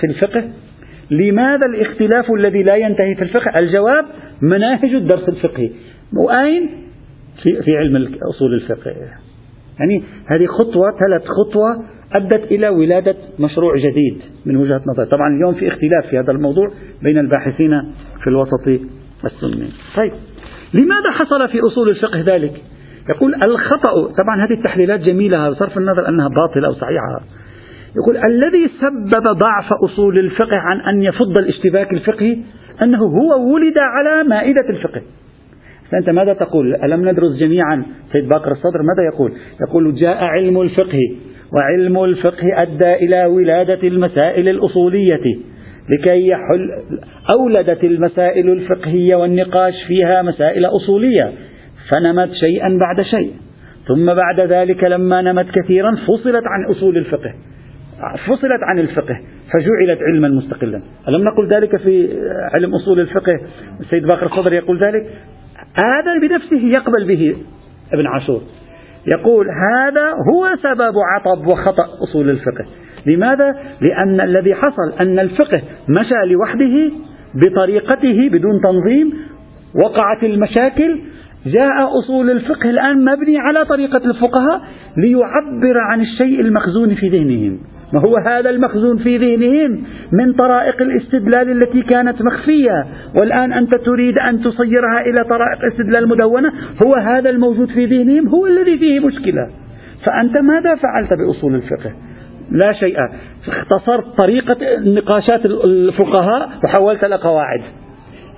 [0.00, 0.44] في الفقه؟
[1.10, 4.04] لماذا الاختلاف الذي لا ينتهي في الفقه؟ الجواب
[4.42, 5.70] مناهج الدرس الفقهي.
[6.16, 6.70] وأين؟
[7.42, 8.92] في, علم أصول الفقه
[9.80, 15.54] يعني هذه خطوة ثلاث خطوة أدت إلى ولادة مشروع جديد من وجهة نظر طبعا اليوم
[15.54, 16.68] في اختلاف في هذا الموضوع
[17.02, 17.82] بين الباحثين
[18.22, 18.68] في الوسط
[19.24, 19.68] السني.
[19.96, 20.12] طيب
[20.74, 22.62] لماذا حصل في أصول الفقه ذلك؟
[23.08, 27.20] يقول الخطأ طبعا هذه التحليلات جميلة بصرف النظر أنها باطلة أو صحيحة.
[27.96, 32.38] يقول الذي سبب ضعف أصول الفقه عن أن يفض الاشتباك الفقهي
[32.82, 35.02] أنه هو ولد على مائدة الفقه.
[35.92, 39.32] فأنت ماذا تقول؟ ألم ندرس جميعا؟ سيد باقر الصدر ماذا يقول؟
[39.68, 40.98] يقول جاء علم الفقه
[41.52, 45.38] وعلم الفقه أدى إلى ولادة المسائل الأصولية
[45.90, 46.70] لكي يحل
[47.34, 51.32] أولدت المسائل الفقهية والنقاش فيها مسائل أصولية
[51.90, 53.32] فنمت شيئا بعد شيء.
[53.88, 57.34] ثم بعد ذلك لما نمت كثيرا فصلت عن أصول الفقه.
[58.26, 59.20] فصلت عن الفقه
[59.52, 60.82] فجعلت علما مستقلا.
[61.08, 62.08] ألم نقل ذلك في
[62.58, 63.40] علم أصول الفقه؟
[63.80, 65.06] السيد باقر الصدر يقول ذلك.
[65.84, 67.36] هذا بنفسه يقبل به
[67.92, 68.42] ابن عاشور.
[69.16, 72.64] يقول هذا هو سبب عطب وخطأ أصول الفقه.
[73.06, 76.90] لماذا؟ لأن الذي حصل أن الفقه مشى لوحده
[77.34, 79.12] بطريقته بدون تنظيم
[79.84, 81.00] وقعت المشاكل
[81.46, 84.60] جاء أصول الفقه الآن مبني على طريقة الفقهاء
[84.96, 87.58] ليعبر عن الشيء المخزون في ذهنهم.
[87.92, 92.86] ما هو هذا المخزون في ذهنهم من طرائق الاستدلال التي كانت مخفية.
[93.20, 96.52] والآن أنت تريد أن تصيرها إلى طرائق استدلال مدونة
[96.86, 99.48] هو هذا الموجود في ذهنهم هو الذي فيه مشكلة.
[100.06, 101.92] فأنت ماذا فعلت بأصول الفقه؟
[102.50, 102.96] لا شيء.
[103.48, 107.60] اختصرت طريقة نقاشات الفقهاء وحولت لقواعد قواعد.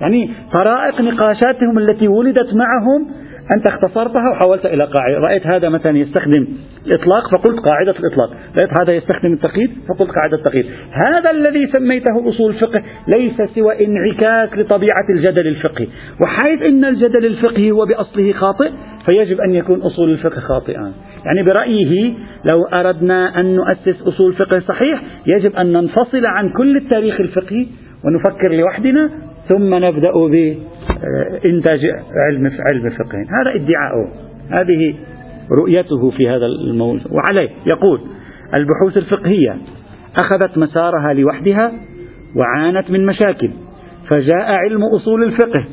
[0.01, 3.07] يعني طرائق نقاشاتهم التي ولدت معهم
[3.55, 5.17] أنت اختصرتها وحولت إلى قاعدة.
[5.17, 6.47] رأيت هذا مثلا يستخدم
[6.87, 8.29] الإطلاق فقلت قاعدة الإطلاق.
[8.29, 10.65] رأيت هذا يستخدم التقييد فقلت قاعدة التقييد.
[10.91, 12.83] هذا الذي سميته أصول الفقه
[13.17, 15.87] ليس سوى انعكاس لطبيعة الجدل الفقهي.
[16.23, 18.71] وحيث أن الجدل الفقهي هو بأصله خاطئ
[19.09, 20.93] فيجب أن يكون أصول الفقه خاطئا
[21.25, 22.13] يعني برأيه
[22.51, 27.67] لو أردنا أن نؤسس أصول فقه صحيح يجب أن ننفصل عن كل التاريخ الفقهي
[28.05, 29.09] ونفكر لوحدنا
[29.49, 31.79] ثم نبدأ بإنتاج
[32.29, 34.07] علم علم فقه هذا ادعاؤه
[34.49, 34.95] هذه
[35.59, 37.01] رؤيته في هذا الموضوع.
[37.11, 37.99] وعليه يقول
[38.53, 39.57] البحوث الفقهية
[40.21, 41.71] أخذت مسارها لوحدها
[42.35, 43.49] وعانت من مشاكل
[44.07, 45.65] فجاء علم أصول الفقه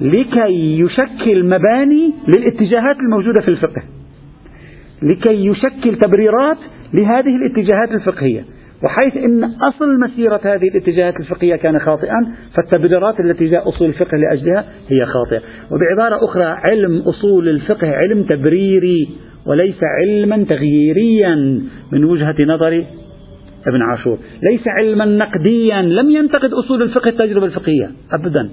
[0.00, 3.82] لكي يشكل مباني للاتجاهات الموجودة في الفقه
[5.02, 6.58] لكي يشكل تبريرات
[6.94, 8.44] لهذه الاتجاهات الفقهية.
[8.84, 14.64] وحيث أن أصل مسيرة هذه الاتجاهات الفقهية كان خاطئا فالتبريرات التي جاء أصول الفقه لأجلها
[14.88, 15.42] هي خاطئة.
[15.70, 19.08] وبعبارة أخرى علم أصول الفقه علم تبريري
[19.46, 21.34] وليس علما تغييريا
[21.92, 22.84] من وجهة نظر
[23.66, 24.18] ابن عاشور.
[24.50, 28.50] ليس علما نقديا لم ينتقد أصول الفقه التجربة الفقهية أبدا.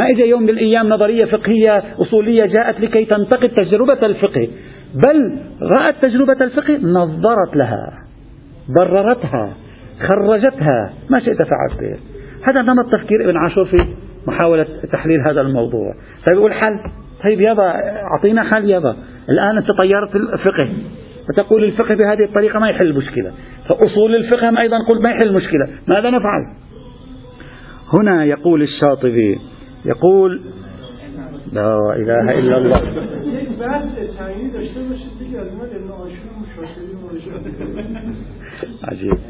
[0.00, 4.48] ما إجا يوم من الأيام نظرية فقهية أصولية جاءت لكي تنتقد تجربة الفقه
[4.94, 7.99] بل رأت تجربة الفقه نظرت لها.
[8.74, 9.52] بررتها
[10.08, 10.92] خرجتها.
[11.10, 11.96] ما شئت فعلت به.
[12.42, 13.76] هذا نمط تفكير ابن عاشور في
[14.26, 15.94] محاولة تحليل هذا الموضوع.
[16.28, 16.80] طيب يقول حل.
[17.24, 18.96] طيب يابا أعطينا حل يابا.
[19.28, 20.68] الآن أنت طيرت الفقه.
[21.28, 23.32] وتقول الفقه بهذه الطريقة ما يحل المشكلة.
[23.68, 25.68] فأصول الفقه أيضا قل ما يحل المشكلة.
[25.86, 26.42] ماذا نفعل؟
[27.92, 29.38] هنا يقول الشاطبي
[29.84, 30.40] يقول
[31.52, 32.80] لا إله إلا الله.
[38.84, 39.14] عجيب.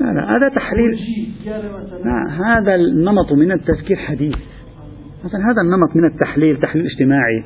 [0.00, 0.98] لا لا هذا تحليل.
[2.04, 4.36] لا هذا النمط من التفكير حديث.
[5.24, 7.44] مثلا هذا النمط من التحليل تحليل اجتماعي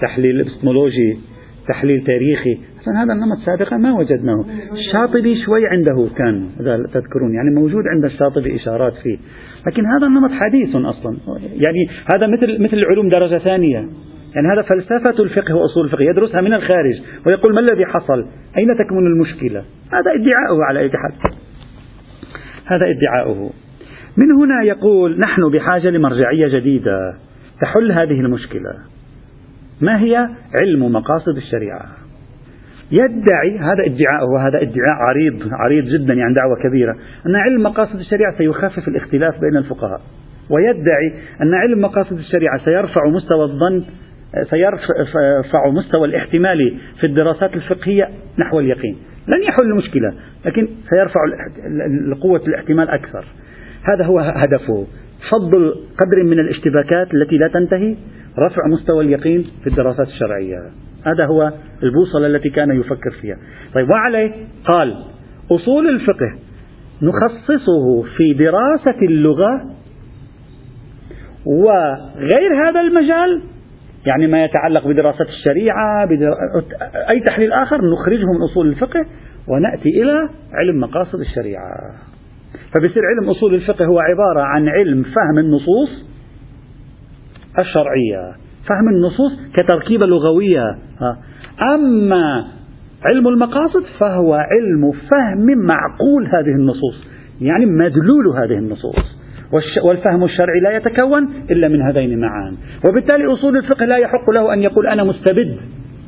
[0.00, 1.18] تحليل ابستمولوجي
[1.72, 2.58] تحليل تاريخي.
[2.80, 4.44] مثلا هذا النمط سابقا ما وجدناه.
[4.72, 9.18] الشاطبي شوي عنده كان إذا تذكرون يعني موجود عند الشاطبي إشارات فيه.
[9.66, 11.16] لكن هذا النمط حديث أصلا.
[11.38, 13.88] يعني هذا مثل مثل العلوم درجة ثانية.
[14.34, 16.94] يعني هذا فلسفة الفقه وأصول الفقه يدرسها من الخارج.
[17.26, 18.26] ويقول ما الذي حصل؟
[18.58, 19.60] أين تكمن المشكلة؟
[19.92, 21.12] هذا ادعاؤه على أي حال
[22.66, 23.50] هذا ادعاؤه.
[24.16, 27.14] من هنا يقول نحن بحاجة لمرجعية جديدة
[27.60, 28.99] تحل هذه المشكلة.
[29.80, 30.28] ما هي
[30.62, 31.86] علم مقاصد الشريعة؟
[32.92, 38.38] يدعي هذا ادعاء وهذا ادعاء عريض عريض جدا يعني دعوة كبيرة أن علم مقاصد الشريعة
[38.38, 40.00] سيخفف الاختلاف بين الفقهاء.
[40.50, 41.12] ويدعي
[41.42, 43.84] أن علم مقاصد الشريعة سيرفع مستوى الظن
[44.50, 48.96] سيرفع مستوى الاحتمال في الدراسات الفقهية نحو اليقين.
[49.28, 50.14] لن يحل المشكلة
[50.44, 51.20] لكن سيرفع
[52.22, 53.24] قوة الاحتمال أكثر.
[53.82, 54.86] هذا هو هدفه.
[55.30, 57.96] فضل قدر من الاشتباكات التي لا تنتهي.
[58.46, 60.58] رفع مستوى اليقين في الدراسات الشرعية.
[61.06, 63.36] هذا هو البوصلة التي كان يفكر فيها.
[63.74, 64.32] طيب وعليه
[64.64, 64.96] قال
[65.50, 66.34] أصول الفقه
[67.02, 69.70] نخصصه في دراسة اللغة
[71.46, 73.42] وغير هذا المجال
[74.06, 76.34] يعني ما يتعلق بدراسة الشريعة بدرا...
[77.14, 79.06] أي تحليل آخر نخرجه من أصول الفقه
[79.48, 81.64] ونأتي إلى علم مقاصد الشريعة.
[82.74, 86.09] فبصير علم أصول الفقه هو عبارة عن علم فهم النصوص
[87.58, 88.32] الشرعية.
[88.68, 90.78] فهم النصوص كتركيبة لغوية.
[91.74, 92.44] أما
[93.04, 97.06] علم المقاصد فهو علم فهم معقول هذه النصوص
[97.40, 99.20] يعني مدلول هذه النصوص.
[99.84, 102.56] والفهم الشرعي لا يتكون إلا من هذين معان
[102.88, 105.56] وبالتالي أصول الفقه لا يحق له أن يقول أنا مستبد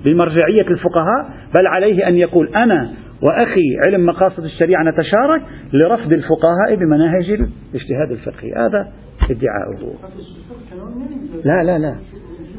[0.05, 2.90] بمرجعية الفقهاء بل عليه أن يقول أنا
[3.22, 8.52] وأخي علم مقاصد الشريعة نتشارك لرفض الفقهاء بمناهج الاجتهاد الفقهي.
[8.52, 8.88] هذا
[9.31, 9.94] ادعاؤه.
[11.44, 11.96] لا لا لا.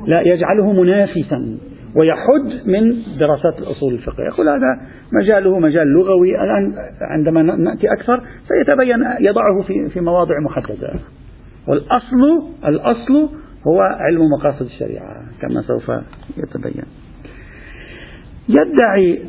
[0.08, 1.58] لا يجعله منافسا
[1.96, 4.26] ويحد من دراسات الأصول الفقهية.
[4.26, 4.82] يقول هذا
[5.14, 6.30] مجاله مجال لغوي.
[6.44, 10.94] الآن عندما نأتي أكثر سيتبين يضعه في في مواضع محددة.
[11.68, 13.30] والأصل الأصل
[13.68, 15.92] هو علم مقاصد الشريعة كما سوف
[16.38, 16.84] يتبين.
[18.50, 19.20] يدعي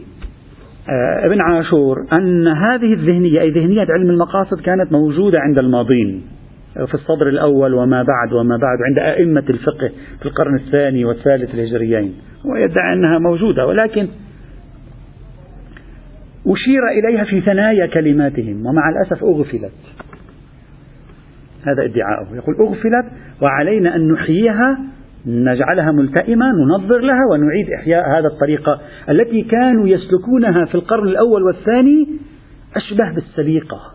[0.88, 6.22] آه، ابن عاشور أن هذه الذهنية أي ذهنية علم المقاصد كانت موجودة عند الماضين.
[6.74, 12.14] في الصدر الأول وما بعد وما بعد عند أئمة الفقه في القرن الثاني والثالث الهجريين.
[12.44, 14.08] ويدعي أنها موجودة ولكن
[16.46, 19.72] أشير إليها في ثنايا كلماتهم ومع الأسف أغفلت.
[21.66, 22.37] هذا ادعاؤه.
[22.37, 23.06] يقول أغفلت
[23.42, 24.78] وعلينا أن نحييها
[25.26, 32.08] نجعلها ملتئمة ننظر لها ونعيد إحياء هذا الطريقة التي كانوا يسلكونها في القرن الأول والثاني
[32.76, 33.93] أشبه بالسليقة.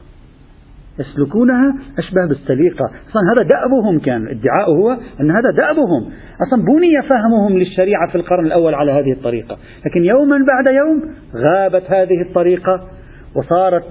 [1.00, 6.12] يسلكونها أشبه بالسليقة أصلا هذا دأبهم كان ادعاؤه هو أن هذا دأبهم.
[6.48, 9.58] أصلا بني فهمهم للشريعة في القرن الأول على هذه الطريقة.
[9.86, 12.88] لكن يوما بعد يوم غابت هذه الطريقة
[13.36, 13.88] وصارت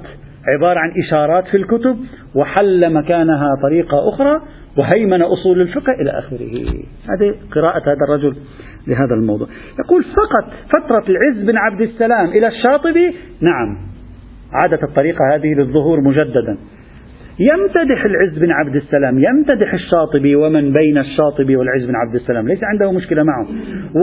[0.55, 1.97] عبارة عن إشارات في الكتب
[2.35, 4.41] وحل مكانها طريقة أخرى
[4.77, 6.65] وهيمن أصول الفقه إلى آخره.
[7.09, 8.37] هذه قراءة هذا الرجل
[8.87, 9.49] لهذا الموضوع.
[9.79, 13.79] يقول فقط فترة العز بن عبد السلام إلى الشاطبي نعم
[14.53, 16.59] عادت الطريقة هذه للظهور مجددا.
[17.41, 22.65] يمتدح العز بن عبد السلام يمتدح الشاطبي ومن بين الشاطبي والعز بن عبد السلام ليس
[22.65, 23.47] عنده مشكلة معه.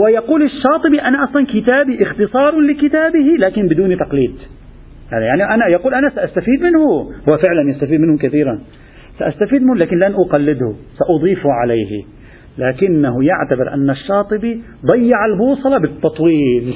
[0.02, 4.34] ويقول الشاطبي أنا أصلا كتابي اختصار لكتابه لكن بدون تقليد.
[5.12, 6.80] يعني أنا يقول أنا سأستفيد منه
[7.28, 8.60] هو فعلا يستفيد منه كثيرا.
[9.18, 12.02] سأستفيد منه لكن لن أقلده سأضيف عليه.
[12.58, 16.74] لكنه يعتبر أن الشاطبي ضيع البوصلة بالتطويل.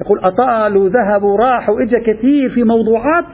[0.00, 3.24] يقول أطالوا ذهبوا راحوا إجا كثير في موضوعات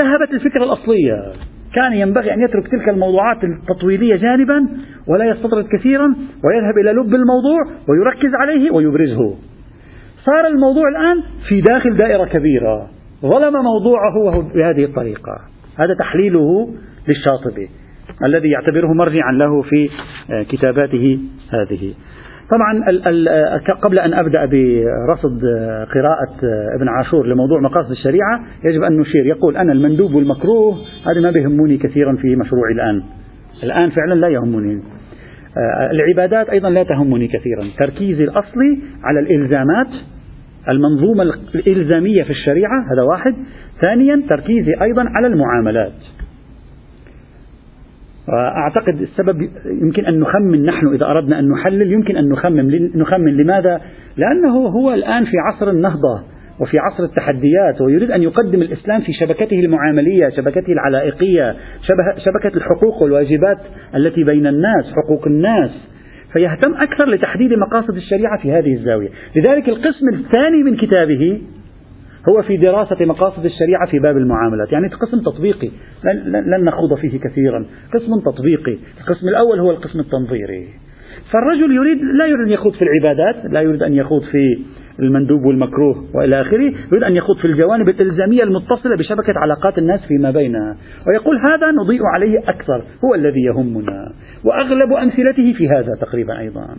[0.00, 1.32] ذهبت الفكرة الأصلية.
[1.74, 4.68] كان ينبغي أن يترك تلك الموضوعات التطويلية جانبا
[5.08, 6.06] ولا يستطرد كثيرا
[6.44, 9.34] ويذهب إلى لب الموضوع ويركز عليه ويبرزه.
[10.24, 12.88] صار الموضوع الآن في داخل دائرة كبيرة.
[13.22, 15.40] ظلم موضوعه بهذه الطريقة.
[15.78, 16.74] هذا تحليله
[17.08, 17.68] للشاطبي
[18.24, 19.88] الذي يعتبره مرجعا له في
[20.48, 21.18] كتاباته
[21.50, 21.94] هذه.
[22.50, 22.84] طبعا
[23.82, 25.44] قبل أن أبدأ برصد
[25.94, 26.36] قراءة
[26.76, 29.26] ابن عاشور لموضوع مقاصد الشريعة يجب أن نشير.
[29.26, 30.76] يقول أنا المندوب والمكروه
[31.06, 33.02] هذا ما بيهمني كثيرا في مشروعي الآن.
[33.62, 34.82] الآن فعلا لا يهمني
[35.56, 37.64] آه، العبادات أيضا لا تهمني كثيرا.
[37.78, 39.88] تركيزي الأصلي على الإلزامات
[40.68, 41.22] المنظومة
[41.54, 43.34] الإلزامية في الشريعة هذا واحد.
[43.80, 45.92] ثانيا تركيزي أيضا على المعاملات.
[48.32, 49.48] أعتقد السبب
[49.82, 53.80] يمكن أن نخمن نحن إذا أردنا أن نحلل يمكن أن نخمن نخمن لماذا؟
[54.16, 56.22] لأنه هو الآن في عصر النهضة
[56.60, 61.54] وفي عصر التحديات ويريد أن يقدم الإسلام في شبكته المعاملية شبكته العلائقية
[62.24, 63.58] شبكة الحقوق والواجبات
[63.94, 65.70] التي بين الناس حقوق الناس
[66.32, 71.40] فيهتم أكثر لتحديد مقاصد الشريعة في هذه الزاوية لذلك القسم الثاني من كتابه
[72.28, 74.72] هو في دراسة مقاصد الشريعة في باب المعاملات.
[74.72, 75.70] يعني قسم تطبيقي
[76.26, 77.66] لن نخوض فيه كثيرا.
[77.94, 80.68] قسم تطبيقي القسم الأول هو القسم التنظيري.
[81.32, 84.58] فالرجل يريد لا يريد أن يخوض في العبادات لا يريد أن يخوض في
[84.98, 90.30] المندوب والمكروه وإلى آخره، يريد أن يخوض في الجوانب الإلزامية المتصلة بشبكة علاقات الناس فيما
[90.30, 90.76] بينها،
[91.08, 94.12] ويقول هذا نضيء عليه أكثر، هو الذي يهمنا،
[94.44, 96.76] وأغلب أمثلته في هذا تقريبا أيضا.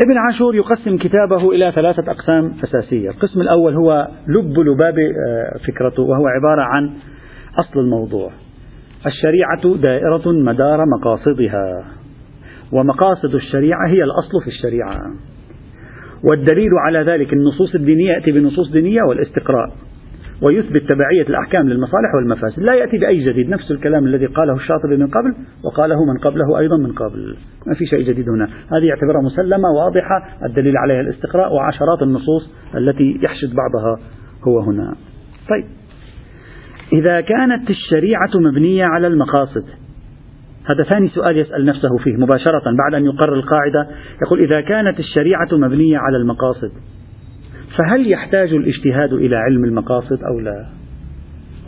[0.00, 3.10] ابن عاشور يقسم كتابه إلى ثلاثة أقسام أساسية.
[3.10, 6.90] القسم الأول هو لب لباب آه، فكرته وهو عبارة عن
[7.60, 8.30] أصل الموضوع.
[9.06, 11.84] الشريعة دائرة مدار مقاصدها
[12.72, 14.98] ومقاصد الشريعة هي الأصل في الشريعة.
[16.24, 19.70] والدليل على ذلك النصوص الدينية يأتي بنصوص دينية والاستقراء.
[20.42, 22.62] ويثبت تبعية الأحكام للمصالح والمفاسد.
[22.62, 23.48] لا يأتي بأي جديد.
[23.48, 27.36] نفس الكلام الذي قاله الشاطبي من قبل وقاله من قبله أيضا من قبل.
[27.66, 28.44] ما في شيء جديد هنا.
[28.44, 30.24] هذه اعتبارها مسلمة واضحة.
[30.44, 33.96] الدليل عليها الاستقراء وعشرات النصوص التي يحشد بعضها
[34.48, 34.94] هو هنا.
[35.48, 35.64] طيب.
[36.92, 39.64] إذا كانت الشريعة مبنية على المقاصد
[40.72, 43.86] هذا ثاني سؤال يسأل نفسه فيه مباشرة بعد أن يقرر القاعدة.
[44.26, 46.70] يقول إذا كانت الشريعة مبنية على المقاصد
[47.78, 50.66] فهل يحتاج الاجتهاد إلى علم المقاصد أو لا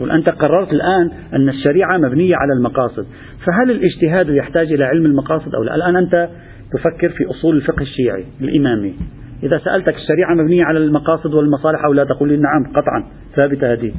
[0.01, 3.05] أنت قررت الآن أن الشريعة مبنية على المقاصد
[3.45, 6.29] فهل الاجتهاد يحتاج إلى علم المقاصد أو لا الآن أنت
[6.73, 8.93] تفكر في أصول الفقه الشيعي الإمامي
[9.43, 13.03] إذا سألتك الشريعة مبنية على المقاصد والمصالح أو لا تقول لي نعم قطعا
[13.35, 13.91] ثابتة هذه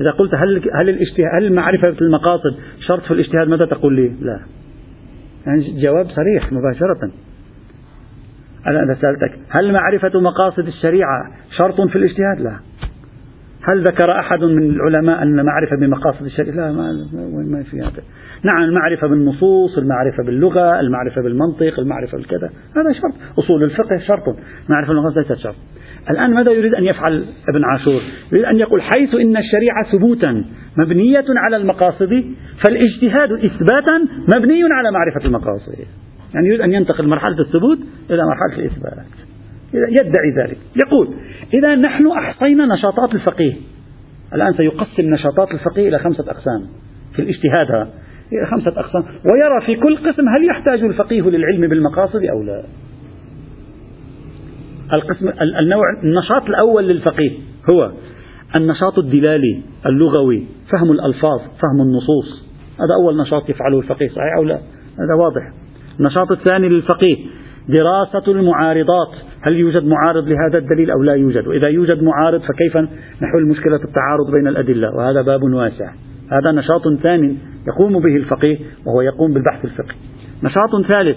[0.00, 2.54] إذا قلت هل هل الاجتهاد هل معرفة المقاصد
[2.86, 4.40] شرط في الاجتهاد ماذا تقول لي؟ لا.
[5.46, 7.10] يعني جواب صريح مباشرة.
[8.66, 12.56] أنا سألتك هل معرفة مقاصد الشريعة شرط في الاجتهاد؟ لا.
[13.62, 16.92] هل ذكر أحد من العلماء أن معرفة بمقاصد الشريعة؟ لا ما
[17.50, 18.02] ما في هذا.
[18.42, 23.14] نعم المعرفة بالنصوص، المعرفة باللغة، المعرفة بالمنطق، المعرفة بالكذا، هذا شرط.
[23.38, 24.36] أصول الفقه شرط،
[24.68, 25.54] معرفة المقاصد ليست شرط.
[26.10, 28.00] الآن ماذا يريد أن يفعل ابن عاشور
[28.32, 30.44] يريد أن يقول حيث إن الشريعة ثبوتا
[30.78, 32.24] مبنية على المقاصد
[32.64, 33.98] فالاجتهاد إثباتا
[34.36, 35.74] مبني على معرفة المقاصد
[36.36, 37.78] يعني يريد أن ينتقل مرحلة الثبوت
[38.10, 39.06] إلى مرحلة الإثبات.
[39.74, 40.58] يدعي ذلك.
[40.86, 41.14] يقول
[41.54, 43.54] إذا نحن أحصينا نشاطات الفقيه.
[44.34, 46.66] الآن سيقسم نشاطات الفقيه إلى خمسة أقسام.
[47.12, 47.88] في الاجتهاد
[48.32, 49.02] إلى خمسة أقسام.
[49.02, 52.64] ويرى في كل قسم هل يحتاج الفقيه للعلم بالمقاصد أو لا.
[54.96, 57.30] القسم النوع النشاط الأول للفقيه
[57.70, 57.92] هو
[58.60, 62.46] النشاط الدلالي اللغوي فهم الألفاظ فهم النصوص.
[62.80, 64.54] هذا أول نشاط يفعله الفقيه صحيح أو لا؟
[64.98, 65.65] هذا واضح.
[66.00, 67.16] النشاط الثاني للفقيه
[67.68, 69.14] دراسة المعارضات.
[69.40, 72.76] هل يوجد معارض لهذا الدليل أو لا يوجد؟ وإذا يوجد معارض فكيف
[73.22, 75.92] نحل مشكلة التعارض بين الأدلة؟ وهذا باب واسع.
[76.32, 77.36] هذا نشاط ثاني
[77.68, 79.96] يقوم به الفقيه وهو يقوم بالبحث الفقهي.
[80.42, 81.16] نشاط ثالث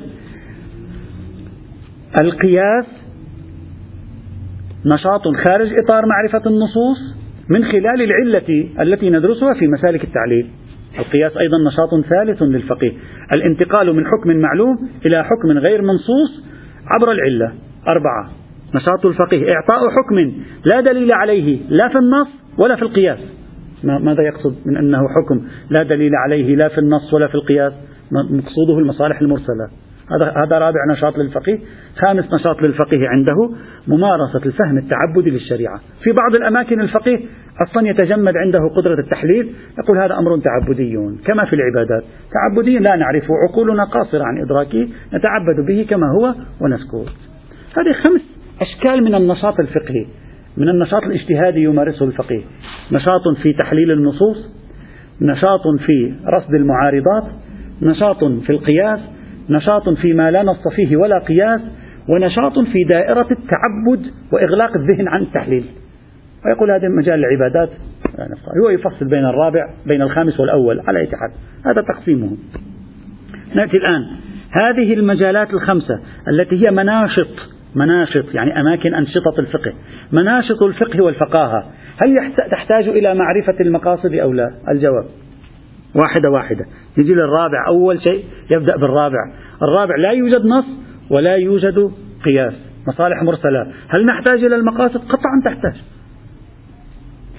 [2.21, 2.85] القياس.
[4.85, 7.15] نشاط خارج إطار معرفة النصوص
[7.49, 10.47] من خلال العلة التي ندرسها في مسالك التعليل.
[10.99, 12.91] القياس أيضا نشاط ثالث للفقيه.
[13.35, 16.45] الانتقال من حكم معلوم إلى حكم غير منصوص
[16.95, 17.53] عبر العلة.
[17.87, 18.29] أربعة
[18.75, 19.53] نشاط الفقيه.
[19.53, 20.31] إعطاء حكم
[20.73, 23.19] لا دليل عليه لا في النص ولا في القياس.
[23.83, 27.73] ماذا يقصد من أنه حكم؟ لا دليل عليه لا في النص ولا في القياس.
[28.11, 29.69] مقصوده المصالح المرسلة.
[30.15, 31.59] هذا هذا رابع نشاط للفقيه،
[32.05, 33.35] خامس نشاط للفقيه عنده
[33.87, 37.19] ممارسة الفهم التعبدي للشريعة، في بعض الأماكن الفقيه
[37.67, 40.97] أصلا يتجمد عنده قدرة التحليل، يقول هذا أمر تعبدي.
[41.25, 47.13] كما في العبادات، تعبدي لا نعرفه، عقولنا قاصرة عن إدراكه، نتعبد به كما هو ونسكت.
[47.77, 48.21] هذه خمس
[48.61, 50.05] أشكال من النشاط الفقهي،
[50.57, 52.41] من النشاط الاجتهادي يمارسه الفقيه،
[52.91, 54.37] نشاط في تحليل النصوص،
[55.21, 57.23] نشاط في رصد المعارضات،
[57.81, 58.99] نشاط في القياس،
[59.49, 61.61] نشاط فيما لا نص فيه ولا قياس
[62.09, 65.65] ونشاط في دائرة التعبد وإغلاق الذهن عن التحليل.
[66.45, 67.69] ويقول هذا مجال العبادات
[68.63, 71.31] هو يفصل بين الرابع بين الخامس والأول على أي حال.
[71.65, 72.37] هذا تقسيمه
[73.55, 74.01] نأتي الآن.
[74.61, 79.73] هذه المجالات الخمسة التي هي مناشط مناشط يعني أماكن أنشطة الفقه.
[80.11, 81.63] مناشط الفقه والفقاهة.
[81.97, 82.15] هل
[82.51, 85.05] تحتاج إلى معرفة المقاصد أو لا؟ الجواب.
[85.95, 86.65] واحدة واحدة.
[86.97, 89.33] نجي للرابع أول شيء يبدأ بالرابع.
[89.61, 90.65] الرابع لا يوجد نص
[91.09, 91.91] ولا يوجد
[92.25, 92.53] قياس.
[92.87, 93.61] مصالح مرسلة.
[93.61, 95.73] هل نحتاج إلى المقاصد؟ قطعا تحتاج.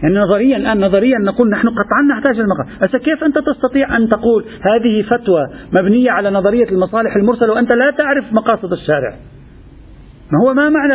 [0.03, 2.71] يعني نظريا الآن نظريا نقول نحن قطعا نحتاج المقاصد.
[2.83, 7.91] بس كيف أنت تستطيع أن تقول هذه فتوى مبنية على نظرية المصالح المرسلة وأنت لا
[7.91, 9.15] تعرف مقاصد الشارع؟
[10.33, 10.95] ما هو ما معنى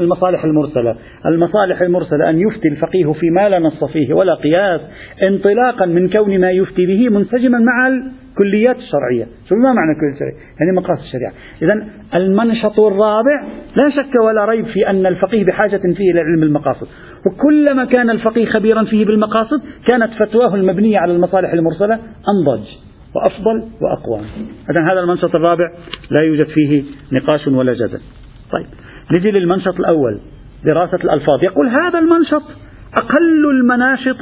[0.00, 0.96] المصالح المرسلة؟
[1.26, 4.80] المصالح المرسلة أن يفتي الفقيه فيما لا نص فيه ولا قياس
[5.28, 9.26] انطلاقا من كون ما يفتي به منسجما مع الكليات الشرعية.
[9.48, 11.32] شو ما معنى كل شيء؟ يعني مقاصد الشريعة.
[11.62, 13.44] إذا المنشط الرابع
[13.82, 16.86] لا شك ولا ريب في أن الفقيه بحاجة فيه إلى علم المقاصد.
[17.26, 21.94] وكلما كان الفقيه خبيرا فيه بالمقاصد كانت فتواه المبنية على المصالح المرسلة
[22.28, 22.66] أنضج
[23.14, 24.20] وأفضل وأقوى.
[24.70, 25.72] إذا هذا المنشط الرابع
[26.10, 26.82] لا يوجد فيه
[27.12, 28.00] نقاش ولا جدل.
[28.52, 28.66] طيب
[29.16, 30.20] نجي للمنشط الأول
[30.64, 31.44] دراسة الألفاظ.
[31.44, 32.42] يقول هذا المنشط
[33.00, 34.18] أقل المناشط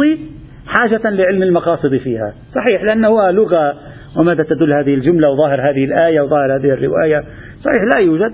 [0.66, 2.34] حاجة لعلم المقاصد فيها.
[2.54, 3.74] صحيح لأنه لغة
[4.16, 7.24] وماذا تدل هذه الجملة؟ وظاهر هذه الآية وظاهر هذه الرواية.
[7.60, 8.32] صحيح لا يوجد.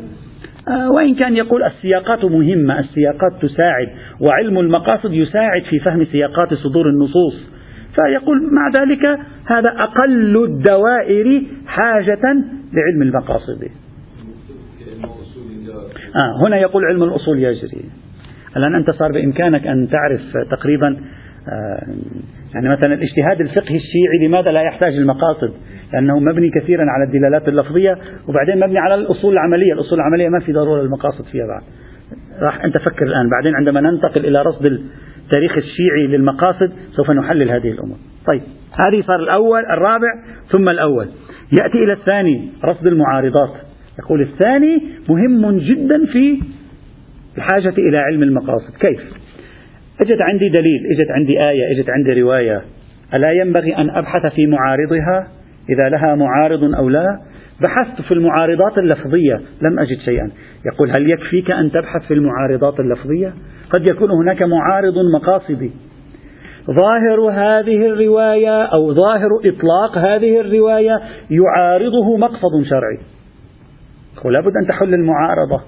[0.68, 3.88] آه، وإن كان يقول السياقات مهمة السياقات تساعد
[4.20, 7.56] وعلم المقاصد يساعد في فهم سياقات صدور النصوص.
[8.00, 9.08] فيقول مع ذلك
[9.46, 12.22] هذا أقل الدوائر حاجة
[12.72, 13.68] لعلم المقاصد.
[16.16, 17.84] آه هنا يقول علم الأصول يجري
[18.56, 20.96] الآن أنت صار بإمكانك أن تعرف تقريبا
[21.48, 21.86] آه
[22.54, 25.52] يعني مثلا الاجتهاد الفقهي الشيعي لماذا لا يحتاج المقاصد؟
[25.92, 27.98] لأنه مبني كثيرا على الدلالات اللفظية
[28.28, 29.72] وبعدين مبني على الأصول العملية.
[29.72, 31.62] الأصول العملية ما في ضرورة المقاصد فيها بعد.
[32.42, 33.30] راح أنت فكر الآن.
[33.30, 37.96] بعدين عندما ننتقل إلى رصد التاريخ الشيعي للمقاصد سوف نحلل هذه الأمور.
[38.26, 38.42] طيب
[38.86, 40.08] هذه صار الأول الرابع
[40.52, 41.08] ثم الأول.
[41.62, 43.50] يأتي إلى الثاني رصد المعارضات.
[43.98, 46.40] يقول الثاني مهم جدا في
[47.36, 48.76] الحاجة إلى علم المقاصد.
[48.80, 49.00] كيف؟
[50.00, 52.62] اجت عندي دليل اجت عندي آية اجت عندي رواية.
[53.14, 55.28] ألا ينبغي أن أبحث في معارضها؟
[55.68, 57.06] إذا لها معارض أو لا؟
[57.64, 60.30] بحثت في المعارضات اللفظية لم أجد شيئا.
[60.72, 63.34] يقول هل يكفيك أن تبحث في المعارضات اللفظية؟
[63.70, 65.70] قد يكون هناك معارض مقاصدي
[66.66, 73.15] ظاهر هذه الرواية أو ظاهر إطلاق هذه الرواية يعارضه مقصد شرعي.
[74.24, 75.60] ولابد أن تحل المعارضة.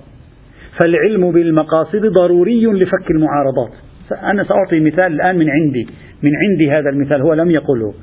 [0.80, 3.72] فالعلم بالمقاصد ضروري لفك المعارضات.
[4.22, 5.88] أنا سأعطي مثال الآن من عندي.
[6.22, 7.94] من عندي هذا المثال هو لم يقله.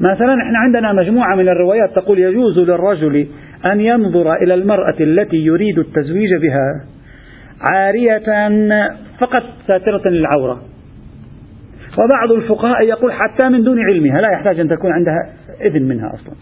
[0.00, 3.26] مثلا إحنا عندنا مجموعة من الروايات تقول يجوز للرجل
[3.72, 6.84] أن ينظر إلى المرأة التي يريد التزويج بها
[7.72, 8.48] عارية
[9.20, 10.62] فقط ساترة للعورة.
[11.98, 16.34] وبعض الفقهاء يقول حتى من دون علمها لا يحتاج أن تكون عندها إذن منها أصلا.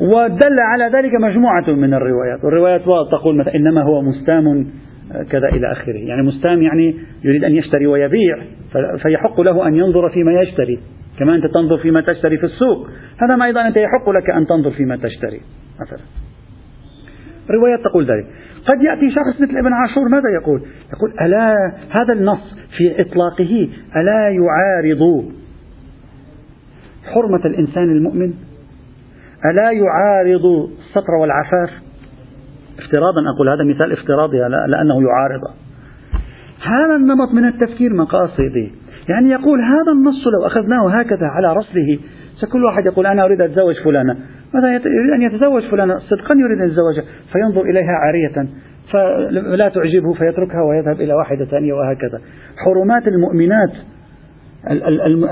[0.00, 2.44] ودل على ذلك مجموعة من الروايات.
[2.44, 2.80] والروايات
[3.12, 4.66] تقول مثلا إنما هو مستام
[5.30, 5.98] كذا إلى آخره.
[5.98, 8.36] يعني مستام يعني يريد أن يشتري ويبيع
[9.02, 10.78] فيحق له أن ينظر فيما يشتري.
[11.18, 12.88] كما أنت تنظر فيما تشتري في السوق.
[13.22, 15.40] هذا ما أيضا أنت يحق لك أن تنظر فيما تشتري
[15.80, 16.04] مثلا.
[17.50, 18.26] روايات تقول ذلك.
[18.66, 20.60] قد يأتي شخص مثل ابن عاشور ماذا يقول؟
[20.92, 21.54] يقول ألا
[22.00, 25.24] هذا النص في إطلاقه ألا يعارض
[27.14, 28.32] حرمة الإنسان المؤمن
[29.44, 30.44] ألا يعارض
[30.78, 31.70] الستر والعفاف؟
[32.78, 35.40] افتراضا أقول هذا مثال افتراضي لأنه يعارض.
[36.62, 38.72] هذا النمط من التفكير مقاصدي.
[39.08, 41.98] يعني يقول هذا النص لو أخذناه هكذا على رسله
[42.40, 44.16] سكل واحد يقول أنا أريد أتزوج فلانة.
[44.54, 47.00] ماذا يريد أن يتزوج فلانة صدقا يريد أن يتزوج
[47.32, 48.48] فينظر إليها عارية
[48.92, 52.20] فلا تعجبه فيتركها ويذهب إلى واحدة ثانية وهكذا.
[52.64, 53.72] حرمات المؤمنات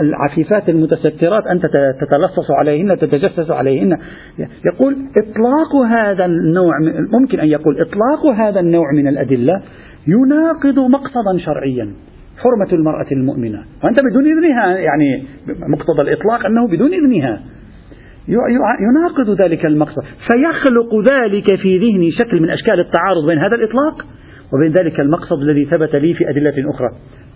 [0.00, 1.62] العفيفات المتسترات أنت
[2.00, 3.98] تتلصص عليهن تتجسس عليهن.
[4.66, 6.72] يقول إطلاق هذا النوع
[7.12, 9.62] ممكن أن يقول إطلاق هذا النوع من الأدلة
[10.06, 11.92] يناقض مقصدا شرعيا
[12.38, 13.64] حرمة المرأة المؤمنة.
[13.84, 17.40] وأنت بدون إذنها يعني مقتضى الإطلاق أنه بدون إذنها
[18.80, 20.02] يناقض ذلك المقصد.
[20.02, 24.06] فيخلق ذلك في ذهني شكل من أشكال التعارض بين هذا الإطلاق
[24.52, 26.88] وبين ذلك المقصد الذي ثبت لي في أدلة أخرى.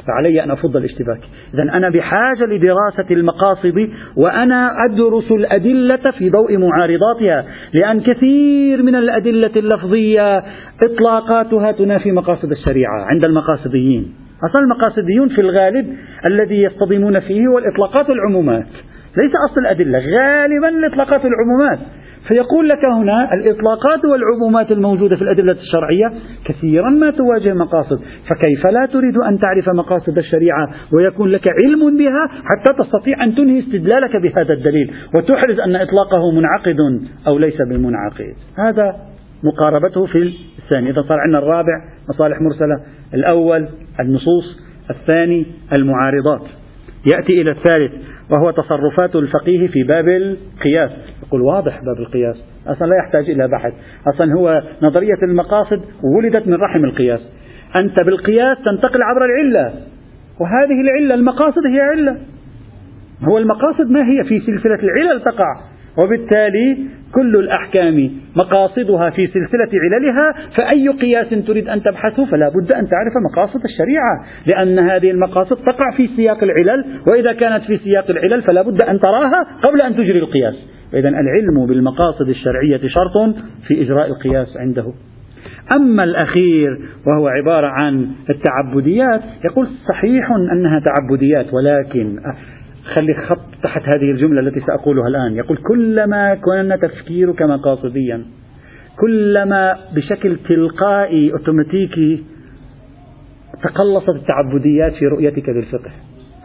[0.07, 1.21] فعلي أن أفض الاشتباك.
[1.55, 9.51] إذا أنا بحاجة لدراسة المقاصد وأنا أدرس الأدلة في ضوء معارضاتها لأن كثير من الأدلة
[9.57, 10.43] اللفظية
[10.85, 14.15] إطلاقاتها تنافي مقاصد الشريعة عند المقاصديين.
[14.51, 15.87] أصلا المقاصديون في الغالب
[16.27, 18.67] الذي يصطدمون فيه هو الإطلاقات والعمومات
[19.17, 21.79] ليس أصل الأدلة غالبا الإطلاقات والعمومات
[22.29, 26.13] فيقول لك هنا الإطلاقات والعمومات الموجودة في الأدلة الشرعية
[26.45, 28.01] كثيرا ما تواجه مقاصد.
[28.29, 33.59] فكيف لا تريد أن تعرف مقاصد الشريعة ويكون لك علم بها حتى تستطيع أن تنهي
[33.59, 36.77] استدلالك بهذا الدليل وتحرز أن إطلاقه منعقد
[37.27, 38.97] أو ليس بمنعقد هذا
[39.43, 40.91] مقاربته في الثاني.
[40.91, 42.81] إذا صار عندنا الرابع مصالح مرسلة.
[43.15, 43.69] الأول
[44.01, 44.63] النصوص.
[44.91, 45.47] الثاني
[45.79, 46.43] المعارضات.
[47.15, 47.93] يأتي إلى الثالث
[48.31, 50.91] وهو تصرفات الفقيه في باب القياس.
[51.33, 52.37] يقول واضح باب القياس.
[52.67, 53.73] أصلا لا يحتاج إلى بحث.
[54.15, 55.81] أصلا هو نظرية المقاصد
[56.17, 57.21] ولدت من رحم القياس.
[57.77, 59.73] أنت بالقياس تنتقل عبر العلة.
[60.41, 62.17] وهذه العلة المقاصد هي علة.
[63.23, 65.55] هو المقاصد ما هي؟ في سلسلة العلل تقع.
[66.05, 66.79] وبالتالي
[67.15, 73.13] كل الأحكام مقاصدها في سلسلة عللها فأي قياس تريد أن تبحثه فلا بد أن تعرف
[73.33, 74.25] مقاصد الشريعة.
[74.47, 79.01] لأن هذه المقاصد تقع في سياق العلل وإذا كانت في سياق العلل فلا بد أن
[79.01, 80.55] تراها قبل أن تجري القياس.
[80.95, 83.35] إذا العلم بالمقاصد الشرعية شرط
[83.67, 84.93] في إجراء القياس عنده.
[85.77, 92.19] أما الأخير وهو عبارة عن التعبديات يقول صحيح أنها تعبديات ولكن
[92.95, 95.37] خلي خط تحت هذه الجملة التي سأقولها الآن.
[95.37, 98.25] يقول كلما كان تفكيرك مقاصديا
[99.01, 102.25] كلما بشكل تلقائي أوتوماتيكي
[103.63, 105.91] تقلصت التعبديات في رؤيتك للفقه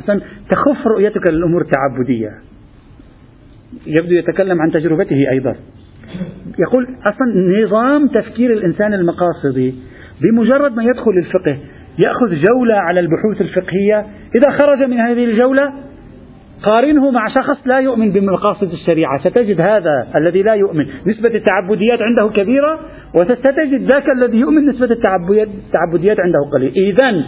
[0.03, 2.29] مثلا تخف رؤيتك للأمور التعبدية.
[3.87, 5.55] يبدو يتكلم عن تجربته أيضا.
[6.59, 9.75] يقول أصلا نظام تفكير الإنسان المقاصدي
[10.21, 11.57] بمجرد ما يدخل الفقه
[12.05, 14.05] يأخذ جولة على البحوث الفقهية.
[14.35, 15.73] إذا خرج من هذه الجولة
[16.63, 19.19] قارنه مع شخص لا يؤمن بمقاصد الشريعة.
[19.19, 20.85] ستجد هذا الذي لا يؤمن.
[21.07, 22.79] نسبة التعبديات عنده كبيرة
[23.15, 27.23] وستجد ذاك الذي يؤمن نسبة التعبديات عنده قليل إذا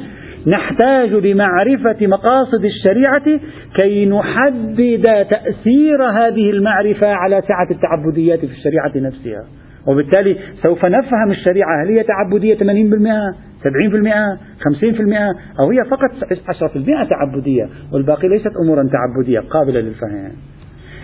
[0.47, 3.39] نحتاج لمعرفة مقاصد الشريعة
[3.75, 9.43] كي نحدد تأثير هذه المعرفة على سعة التعبديات في الشريعة نفسها.
[9.87, 10.35] وبالتالي
[10.65, 12.59] سوف نفهم الشريعة هل هي تعبدية 80%
[13.63, 16.11] 70% 50% أو هي فقط
[16.47, 20.31] 10% تعبدية والباقي ليست أمورا تعبدية قابلة للفهم.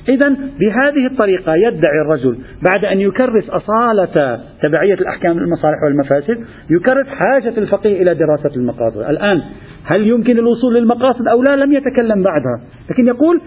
[0.10, 2.38] إذا بهذه الطريقة يدعي الرجل
[2.74, 8.98] بعد أن يكرس أصالة تبعية الأحكام المصالح والمفاسد يكرس حاجة الفقيه إلى دراسة المقاصد.
[8.98, 9.42] الآن
[9.84, 12.62] هل يمكن الوصول للمقاصد أو لا؟ لم يتكلم بعدها.
[12.90, 13.42] لكن يقول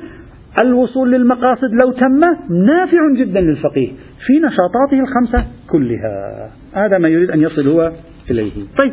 [0.62, 3.88] الوصول للمقاصد لو تم نافع جدا للفقيه
[4.26, 6.48] في نشاطاته الخمسة كلها.
[6.74, 7.92] هذا ما يريد أن يصل هو
[8.30, 8.52] إليه.
[8.82, 8.92] طيب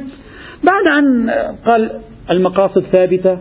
[0.63, 1.29] بعد أن
[1.65, 1.91] قال
[2.31, 3.37] المقاصد ثابتة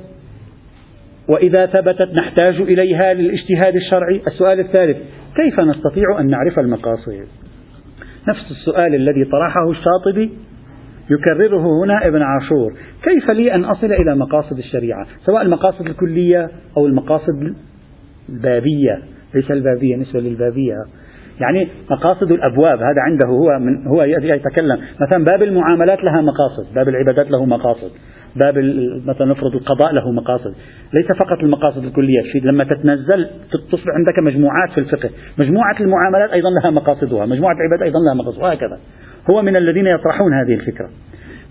[1.28, 4.22] وإذا ثبتت نحتاج إليها للاجتهاد الشرعي.
[4.26, 4.96] السؤال الثالث
[5.36, 7.26] كيف نستطيع أن نعرف المقاصد؟
[8.28, 10.30] نفس السؤال الذي طرحه الشاطبي
[11.10, 12.72] يكرره هنا ابن عاشور.
[13.02, 17.54] كيف لي أن أصل إلى مقاصد الشريعة؟ سواء المقاصد الكلية أو المقاصد
[18.28, 19.02] البابية.
[19.34, 20.74] ليس البابية نسبة للبابية.
[21.40, 24.78] يعني مقاصد الأبواب هذا عنده هو من هو يتكلم.
[25.00, 27.90] مثلا باب المعاملات لها مقاصد، باب العبادات له مقاصد،
[28.36, 28.58] باب
[29.06, 30.54] مثلا نفرض القضاء له مقاصد،
[30.98, 33.26] ليس فقط المقاصد الكلية، في لما تتنزل
[33.72, 38.42] تصبح عندك مجموعات في الفقه، مجموعة المعاملات أيضا لها مقاصدها، مجموعة العبادات أيضا لها مقاصد
[38.42, 38.78] وهكذا.
[39.30, 40.90] هو من الذين يطرحون هذه الفكرة.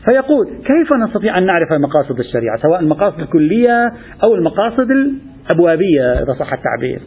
[0.05, 3.91] فيقول كيف نستطيع أن نعرف مقاصد الشريعة، سواء المقاصد الكلية
[4.27, 6.99] أو المقاصد الأبوابية إذا صح التعبير.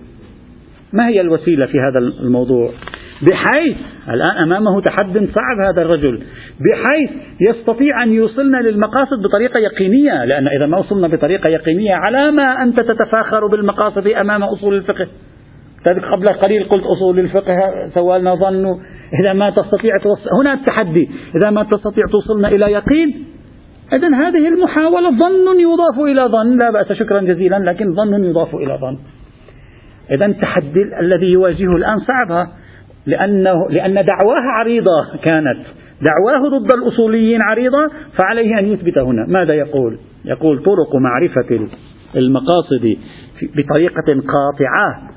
[0.93, 2.71] ما هي الوسيلة في هذا الموضوع
[3.23, 3.77] بحيث
[4.09, 6.23] الآن أمامه تحد صعب هذا الرجل
[6.61, 7.11] بحيث
[7.41, 12.81] يستطيع أن يوصلنا للمقاصد بطريقة يقينية لأن إذا ما وصلنا بطريقة يقينية على ما أنت
[12.81, 15.07] تتفاخر بالمقاصد أمام أصول الفقه.
[15.87, 17.61] قبل قليل قلت أصول الفقه
[17.95, 18.67] سوالنا ظن
[19.21, 23.25] إذا ما تستطيع توصل هنا التحدي إذا ما تستطيع توصلنا إلى يقين
[23.93, 28.79] إذا هذه المحاولة ظن يضاف إلى ظن لا بأس شكرا جزيلا لكن ظن يضاف إلى
[28.81, 28.99] ظن.
[30.11, 32.47] إذا التحدي الذي يواجهه الآن صعب
[33.07, 35.67] لأنه لأن دعواه عريضة كانت.
[36.03, 39.27] دعواه ضد الأصوليين عريضة فعليه أن يثبت هنا.
[39.27, 41.69] ماذا يقول؟ يقول طرق معرفة
[42.17, 42.97] المقاصد
[43.43, 45.11] بطريقة قاطعة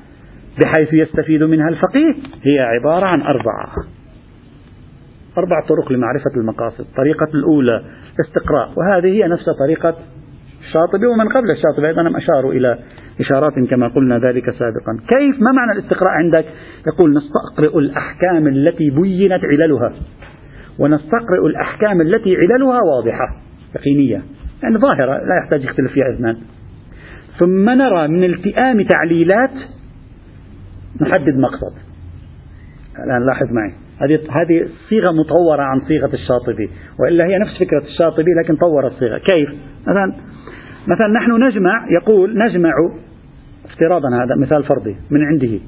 [0.62, 3.72] بحيث يستفيد منها الفقيه هي عبارة عن أربعة.
[5.38, 6.80] أربع طرق لمعرفة المقاصد.
[6.80, 7.82] الطريقة الأولى
[8.20, 9.96] استقراء وهذه هي نفس طريقة
[10.60, 12.78] الشاطبي ومن قبل الشاطبي أيضا أشاروا إلى
[13.20, 14.98] إشارات كما قلنا ذلك سابقا.
[15.08, 16.44] كيف ما معنى الاستقراء عندك؟
[16.86, 19.92] يقول نستقرئ الأحكام التي بينت عللها.
[20.78, 23.36] ونستقرئ الأحكام التي عللها واضحة
[23.76, 24.22] يقينية.
[24.62, 26.36] يعني ظاهرة لا يحتاج يختلف فيها إثنان.
[27.38, 29.54] ثم نرى من التئام تعليلات
[31.00, 31.76] نحدد مقصد.
[33.04, 33.89] الآن لاحظ معي.
[34.00, 36.70] هذه هذه صيغة مطورة عن صيغة الشاطبي
[37.00, 39.18] وإلا هي نفس فكرة الشاطبي لكن طور الصيغة.
[39.18, 39.48] كيف؟
[39.82, 40.14] مثلا
[40.86, 42.72] مثلا نحن نجمع يقول نجمع
[43.64, 45.58] افتراضا هذا مثال فرضي من عنده.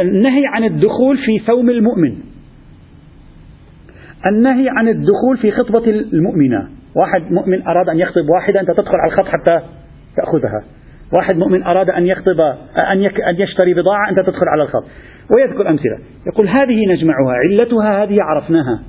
[0.00, 2.14] النهي عن الدخول في ثوم المؤمن.
[4.28, 6.68] النهي عن الدخول في خطبة المؤمنة.
[6.96, 9.66] واحد مؤمن أراد أن يخطب واحدة أنت تدخل على الخط حتى
[10.16, 10.64] تأخذها.
[11.16, 12.40] واحد مؤمن أراد أن يخطب
[12.92, 13.00] أن,
[13.40, 14.84] يشتري بضاعة أنت تدخل على الخط.
[15.36, 15.98] ويذكر أمثلة.
[16.26, 18.82] يقول هذه نجمعها علتها هذه عرفناها.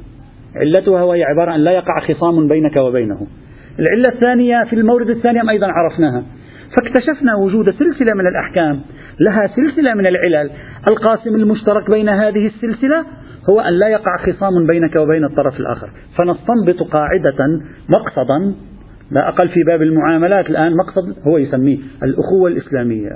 [0.56, 3.28] علتها وهي عبارة أن لا يقع خصام بينك وبينه.
[3.80, 6.24] العلة الثانية في المورد الثاني أيضا عرفناها.
[6.78, 8.82] فاكتشفنا وجود سلسلة من الأحكام
[9.20, 10.50] لها سلسلة من العلل.
[10.90, 13.06] القاسم المشترك بين هذه السلسلة
[13.50, 15.90] هو أن لا يقع خصام بينك وبين الطرف الآخر.
[16.18, 18.56] فنستنبط قاعدة مقصدا
[19.12, 23.10] لا أقل في باب المعاملات الآن مقصد هو يسميه الأخوة الإسلامية.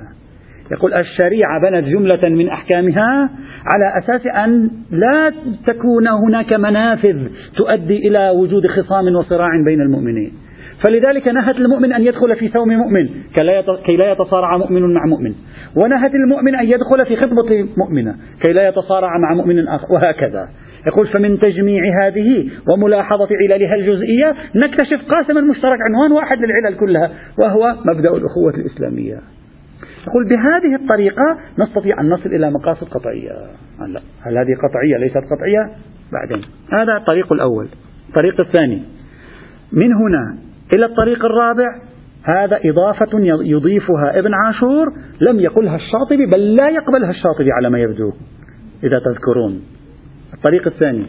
[0.72, 3.30] يقول الشريعة بنت جملة من أحكامها
[3.66, 5.34] على أساس أن لا
[5.68, 10.32] تكون هناك منافذ تؤدي إلى وجود خصام وصراع بين المؤمنين.
[10.88, 13.08] فلذلك نهت المؤمن أن يدخل في ثوم مؤمن
[13.86, 15.34] كي لا يتصارع مؤمن مع مؤمن.
[15.76, 18.16] ونهت المؤمن أن يدخل في خطبة مؤمنة
[18.46, 20.48] كي لا يتصارع مع مؤمن آخر وهكذا.
[20.88, 27.76] يقول فمن تجميع هذه وملاحظة عللها الجزئية نكتشف قاسما مشترك عنوان واحد للعلل كلها وهو
[27.86, 29.37] مبدأ الأخوة الإسلامية.
[30.08, 33.32] يقول بهذه الطريقة نستطيع أن نصل إلى مقاصد قطعية.
[33.82, 35.72] هل, هل هذه قطعية ليست قطعية؟
[36.12, 36.42] بعدين.
[36.74, 37.68] هذا الطريق الأول.
[38.10, 38.82] الطريق الثاني.
[39.72, 40.38] من هنا
[40.76, 41.76] إلى الطريق الرابع.
[42.36, 48.14] هذا إضافة يضيفها ابن عاشور لم يقلها الشاطبي بل لا يقبلها الشاطبي على ما يبدو
[48.84, 49.62] إذا تذكرون.
[50.34, 51.06] الطريق الثاني.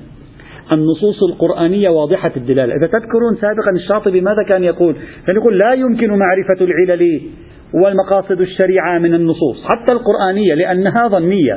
[0.72, 2.74] النصوص القرآنية واضحة الدلالة.
[2.74, 4.96] إذا تذكرون سابقا الشاطبي ماذا كان يقول؟
[5.26, 7.20] كان يقول لا يمكن معرفة العلل
[7.74, 11.54] والمقاصد الشريعة من النصوص حتى القرآنية لأنها ظنية.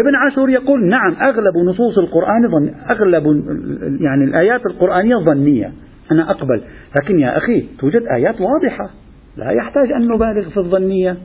[0.00, 3.24] ابن عاشور يقول نعم أغلب نصوص القرآن ظن أغلب
[4.00, 5.72] يعني الآيات القرآنية ظنية.
[6.12, 6.62] أنا أقبل.
[7.02, 8.90] لكن يا أخي توجد آيات واضحة.
[9.36, 11.16] لا يحتاج أن نبالغ في الظنية.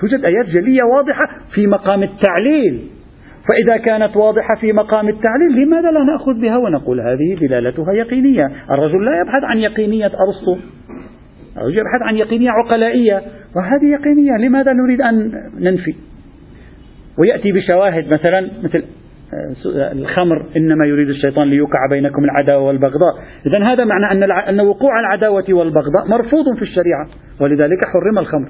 [0.00, 2.80] توجد آيات جلية واضحة في مقام التعليل.
[3.48, 9.04] فإذا كانت واضحة في مقام التعليل لماذا لا نأخذ بها ونقول هذه دلالتها يقينية؟ الرجل
[9.04, 10.56] لا يبحث عن يقينية أرسطو.
[11.56, 13.22] الرجل يبحث عن يقينية عقلائية.
[13.56, 14.36] وهذه يقينية.
[14.36, 15.94] لماذا نريد أن ننفي؟
[17.18, 18.84] ويأتي بشواهد مثلا مثل
[19.34, 20.46] آه، الخمر.
[20.56, 23.14] إنما يريد الشيطان ليوقع بينكم العداوة والبغضاء.
[23.46, 27.06] إذا هذا معنى أن, أن وقوع العداوة والبغضاء مرفوض في الشريعة.
[27.40, 28.48] ولذلك حرم الخمر.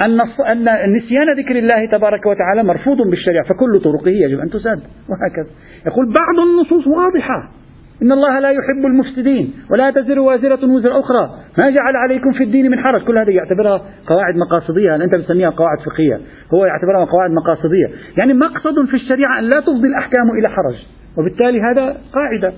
[0.00, 0.20] أن
[0.66, 3.44] أن نسيان ذكر الله تبارك وتعالى مرفوض بالشريعة.
[3.44, 4.78] فكل طرقه يجب أن تساد
[5.08, 5.54] وهكذا.
[5.86, 7.65] يقول بعض النصوص واضحة.
[8.02, 11.30] إن الله لا يحب المفسدين ولا تزر وازرة وزر أخرى.
[11.60, 13.02] ما جعل عليكم في الدين من حرج.
[13.04, 14.94] كل هذه يعتبرها قواعد مقاصدية.
[14.94, 16.20] أنت بتسميها قواعد فقهية.
[16.54, 17.86] هو يعتبرها قواعد مقاصدية.
[18.18, 20.76] يعني مقصد في الشريعة أن لا تفضي الأحكام إلى حرج.
[21.18, 22.52] وبالتالي هذا قاعدة.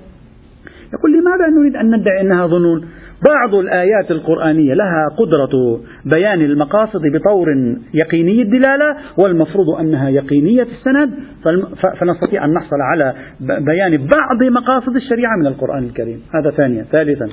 [0.94, 2.88] يقول لماذا نريد أن ندعي أنها ظنون؟
[3.26, 7.46] بعض الآيات القرآنية لها قدرة بيان المقاصد بطور
[7.94, 11.10] يقيني الدلالة والمفروض أنها يقينية السند
[12.00, 16.22] فنستطيع أن نحصل على بيان بعض مقاصد الشريعة من القرآن الكريم.
[16.34, 16.82] هذا ثانيا.
[16.82, 17.28] ثالثا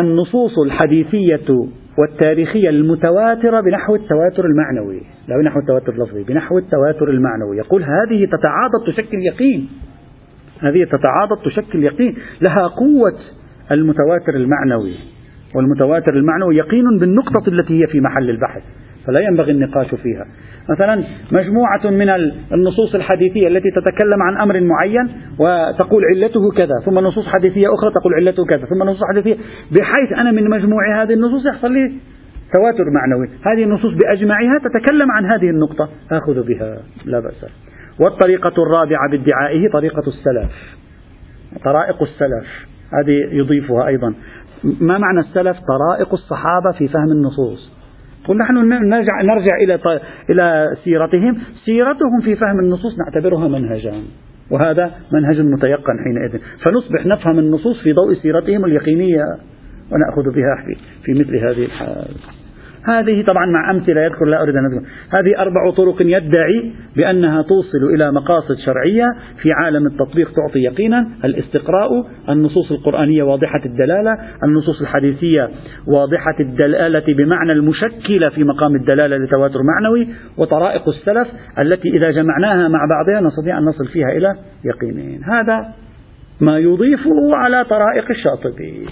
[0.00, 1.66] النصوص الحديثية
[1.98, 5.02] والتاريخية المتواترة بنحو التواتر المعنوي.
[5.28, 7.56] لا بنحو التواتر اللفظي بنحو التواتر المعنوي.
[7.56, 9.68] يقول هذه تتعاضد تشكل يقين.
[10.60, 12.16] هذه تتعاضد تشكل يقين.
[12.40, 13.18] لها قوة
[13.72, 14.94] المتواتر المعنوي.
[15.54, 18.62] والمتواتر المعنوي يقين بالنقطة التي هي في محل البحث
[19.06, 20.26] فلا ينبغي النقاش فيها.
[20.68, 22.10] مثلا مجموعة من
[22.52, 25.08] النصوص الحديثية التي تتكلم عن أمر معين
[25.38, 29.34] وتقول علته كذا ثم نصوص حديثية أخرى تقول علته كذا ثم نصوص حديثية.
[29.70, 31.92] بحيث أنا من مجموع هذه النصوص يحصل لي
[32.54, 33.28] تواتر معنوي.
[33.46, 35.88] هذه النصوص بأجمعها تتكلم عن هذه النقطة.
[36.12, 37.46] آخذ بها لا بأس.
[38.00, 40.52] والطريقة الرابعة بادعائه طريقة السلف.
[41.64, 42.73] طرائق السلف.
[43.00, 44.14] هذه يضيفها أيضا.
[44.64, 47.72] ما معنى السلف؟ طرائق الصحابة في فهم النصوص.
[48.28, 48.54] قل نحن
[48.88, 49.78] نرجع, نرجع إلى
[50.30, 51.38] إلى سيرتهم.
[51.64, 53.92] سيرتهم في فهم النصوص نعتبرها منهجا
[54.50, 56.40] وهذا منهج متيقن حينئذ.
[56.62, 59.24] فنصبح نفهم النصوص في ضوء سيرتهم اليقينية
[59.92, 62.43] ونأخذ بها في مثل هذه الحال.
[62.84, 64.86] هذه طبعا مع أمثلة يذكر لا أريد أن أذكر.
[65.18, 69.06] هذه أربع طرق يدعي بأنها توصل إلى مقاصد شرعية
[69.42, 71.08] في عالم التطبيق تعطي يقينا.
[71.24, 75.50] الاستقراء النصوص القرآنية واضحة الدلالة النصوص الحديثية
[75.86, 80.08] واضحة الدلالة بمعنى المشكلة في مقام الدلالة لتواتر معنوي
[80.38, 81.28] وطرائق السلف
[81.58, 85.24] التي إذا جمعناها مع بعضها نستطيع أن نصل فيها إلى يقينين.
[85.24, 85.66] هذا
[86.40, 88.86] ما يضيفه على طرائق الشاطبي.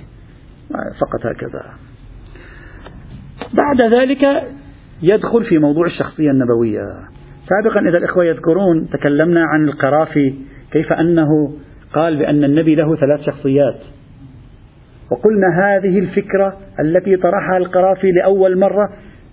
[1.00, 1.91] فقط هكذا.
[3.54, 4.22] بعد ذلك
[5.02, 6.82] يدخل في موضوع الشخصية النبوية.
[7.48, 10.34] سابقا إذا الإخوة يذكرون تكلمنا عن القرافي
[10.72, 11.28] كيف أنه
[11.94, 13.80] قال بأن النبي له ثلاث شخصيات.
[15.10, 18.88] وقلنا هذه الفكرة التي طرحها القرافي لأول مرة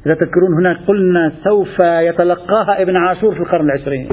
[0.05, 4.09] إذا تذكرون هناك قلنا سوف يتلقاها ابن عاشور في القرن العشرين.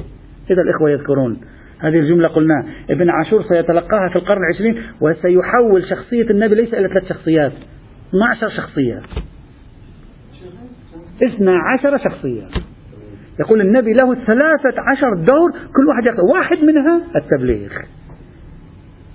[0.51, 1.41] إذا الإخوة يذكرون
[1.79, 7.09] هذه الجملة قلنا ابن عاشور سيتلقاها في القرن العشرين وسيحول شخصية النبي ليس إلى ثلاث
[7.09, 7.53] شخصيات
[8.09, 9.01] 12 شخصية.
[11.23, 12.47] اثنا عشر شخصية
[13.41, 17.71] يقول النبي له ثلاثة عشر دور كل واحد يقول واحد منها التبليغ.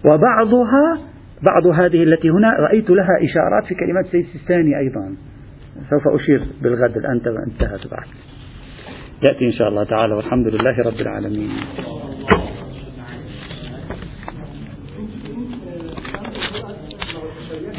[0.06, 1.00] وبعضها
[1.42, 5.16] بعض هذه التي هنا رأيت لها إشارات في كلمات سيد السيستاني أيضا.
[5.90, 8.08] سوف أشير بالغد الآن انتهت بعد
[9.28, 11.50] يأتي إن شاء الله تعالى والحمد لله رب العالمين.